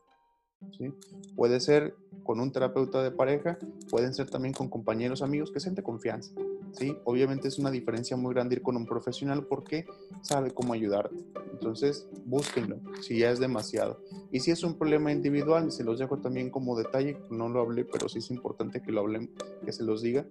Puede 1.37 1.61
ser 1.61 1.95
con 2.25 2.41
un 2.41 2.51
terapeuta 2.51 3.03
de 3.03 3.11
pareja, 3.11 3.59
pueden 3.91 4.15
ser 4.15 4.29
también 4.29 4.55
con 4.55 4.69
compañeros, 4.69 5.23
amigos 5.23 5.53
que 5.53 5.61
sean 5.61 5.75
de 5.75 5.83
confianza. 5.83 6.33
¿sí? 6.73 6.97
Obviamente 7.05 7.49
es 7.49 7.59
una 7.59 7.71
diferencia 7.71 8.17
muy 8.17 8.35
grande 8.35 8.57
ir 8.57 8.63
con 8.63 8.77
un 8.77 8.87
profesional 8.87 9.47
porque 9.47 9.87
sabe 10.23 10.51
cómo 10.51 10.73
ayudarte. 10.73 11.17
Entonces, 11.53 12.09
búsquenlo 12.25 12.79
si 13.01 13.19
ya 13.19 13.31
es 13.31 13.39
demasiado. 13.39 14.01
Y 14.33 14.41
si 14.41 14.51
es 14.51 14.65
un 14.65 14.75
problema 14.75 15.13
individual, 15.13 15.71
se 15.71 15.85
los 15.85 15.99
dejo 15.99 16.19
también 16.19 16.51
como 16.51 16.77
detalle, 16.77 17.19
no 17.31 17.49
lo 17.49 17.61
hablé, 17.61 17.85
pero 17.85 18.09
sí 18.09 18.19
es 18.19 18.31
importante 18.31 18.83
que 18.83 18.91
lo 18.91 19.01
hablen, 19.01 19.31
que 19.65 19.73
se 19.73 19.85
los 19.85 20.03
diga. 20.03 20.27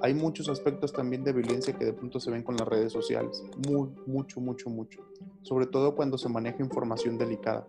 Hay 0.00 0.14
muchos 0.14 0.48
aspectos 0.48 0.92
también 0.92 1.24
de 1.24 1.32
violencia 1.32 1.76
que 1.76 1.84
de 1.84 1.92
pronto 1.92 2.20
se 2.20 2.30
ven 2.30 2.42
con 2.42 2.56
las 2.56 2.68
redes 2.68 2.92
sociales. 2.92 3.42
Muy, 3.68 3.90
mucho, 4.06 4.40
mucho, 4.40 4.70
mucho. 4.70 5.00
Sobre 5.42 5.66
todo 5.66 5.94
cuando 5.94 6.16
se 6.16 6.28
maneja 6.28 6.62
información 6.62 7.18
delicada 7.18 7.66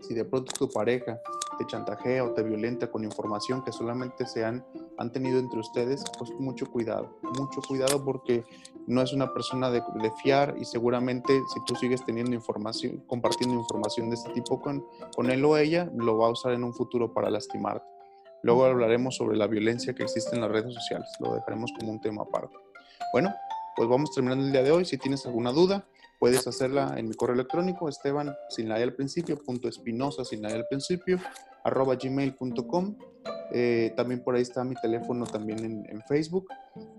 si 0.00 0.14
de 0.14 0.24
pronto 0.24 0.52
tu 0.58 0.68
pareja 0.68 1.20
te 1.58 1.66
chantajea 1.66 2.24
o 2.24 2.32
te 2.32 2.42
violenta 2.42 2.90
con 2.90 3.04
información 3.04 3.62
que 3.64 3.72
solamente 3.72 4.26
se 4.26 4.44
han, 4.44 4.64
han 4.96 5.12
tenido 5.12 5.38
entre 5.38 5.58
ustedes, 5.58 6.04
pues 6.18 6.30
mucho 6.38 6.66
cuidado, 6.66 7.18
mucho 7.38 7.60
cuidado 7.66 8.04
porque 8.04 8.44
no 8.86 9.02
es 9.02 9.12
una 9.12 9.32
persona 9.32 9.70
de, 9.70 9.82
de, 10.02 10.10
fiar 10.22 10.54
y 10.58 10.64
seguramente 10.64 11.40
si 11.52 11.60
tú 11.66 11.74
sigues 11.74 12.04
teniendo 12.04 12.34
información, 12.34 13.02
compartiendo 13.06 13.56
información 13.56 14.08
de 14.08 14.16
este 14.16 14.30
tipo 14.30 14.60
con, 14.60 14.84
con 15.14 15.30
él 15.30 15.44
o 15.44 15.56
ella, 15.56 15.90
lo 15.94 16.16
va 16.18 16.26
a 16.26 16.30
usar 16.30 16.52
en 16.52 16.64
un 16.64 16.72
futuro 16.72 17.12
para 17.12 17.30
lastimarte. 17.30 17.86
Luego 18.42 18.64
hablaremos 18.64 19.16
sobre 19.16 19.36
la 19.36 19.48
violencia 19.48 19.94
que 19.94 20.04
existe 20.04 20.36
en 20.36 20.42
las 20.42 20.50
redes 20.50 20.72
sociales, 20.72 21.08
lo 21.18 21.34
dejaremos 21.34 21.72
como 21.78 21.90
un 21.90 22.00
tema 22.00 22.22
aparte. 22.22 22.56
Bueno, 23.12 23.34
pues 23.74 23.88
vamos 23.88 24.10
terminando 24.12 24.44
el 24.44 24.52
día 24.52 24.62
de 24.62 24.70
hoy. 24.70 24.84
Si 24.84 24.98
tienes 24.98 25.24
alguna 25.24 25.52
duda, 25.52 25.86
Puedes 26.18 26.46
hacerla 26.46 26.94
en 26.96 27.08
mi 27.08 27.14
correo 27.14 27.34
electrónico, 27.34 27.88
esteban 27.88 28.34
sin 28.48 28.68
la 28.68 28.76
al 28.76 28.94
principio, 28.94 29.42
punto 29.42 29.68
espinosa 29.68 30.24
sin 30.24 30.42
la 30.42 30.48
al 30.48 30.66
principio, 30.66 31.18
arroba. 31.64 31.96
Eh, 33.50 33.92
también 33.96 34.22
por 34.22 34.34
ahí 34.34 34.42
está 34.42 34.62
mi 34.64 34.74
teléfono 34.74 35.24
también 35.24 35.86
en, 35.88 36.02
Facebook. 36.08 36.46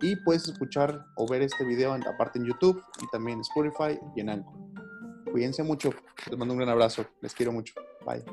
Y 0.02 0.16
puedes 0.18 0.48
escuchar 0.48 1.06
o 1.16 1.28
ver 1.28 1.42
este 1.42 1.66
video 1.66 1.94
aparte 1.94 2.40
en 2.40 2.46
YouTube 2.46 2.82
y 3.02 3.08
también 3.08 3.38
en 3.38 3.42
Spotify 3.42 4.00
y 4.16 4.22
en 4.22 4.30
Anchor. 4.30 4.54
Cuídense 5.32 5.64
mucho. 5.64 5.92
Les 6.30 6.38
mando 6.38 6.54
un 6.54 6.60
gran 6.60 6.70
abrazo. 6.70 7.06
Les 7.22 7.34
quiero 7.34 7.52
mucho. 7.52 7.74
Bye. 8.06 8.24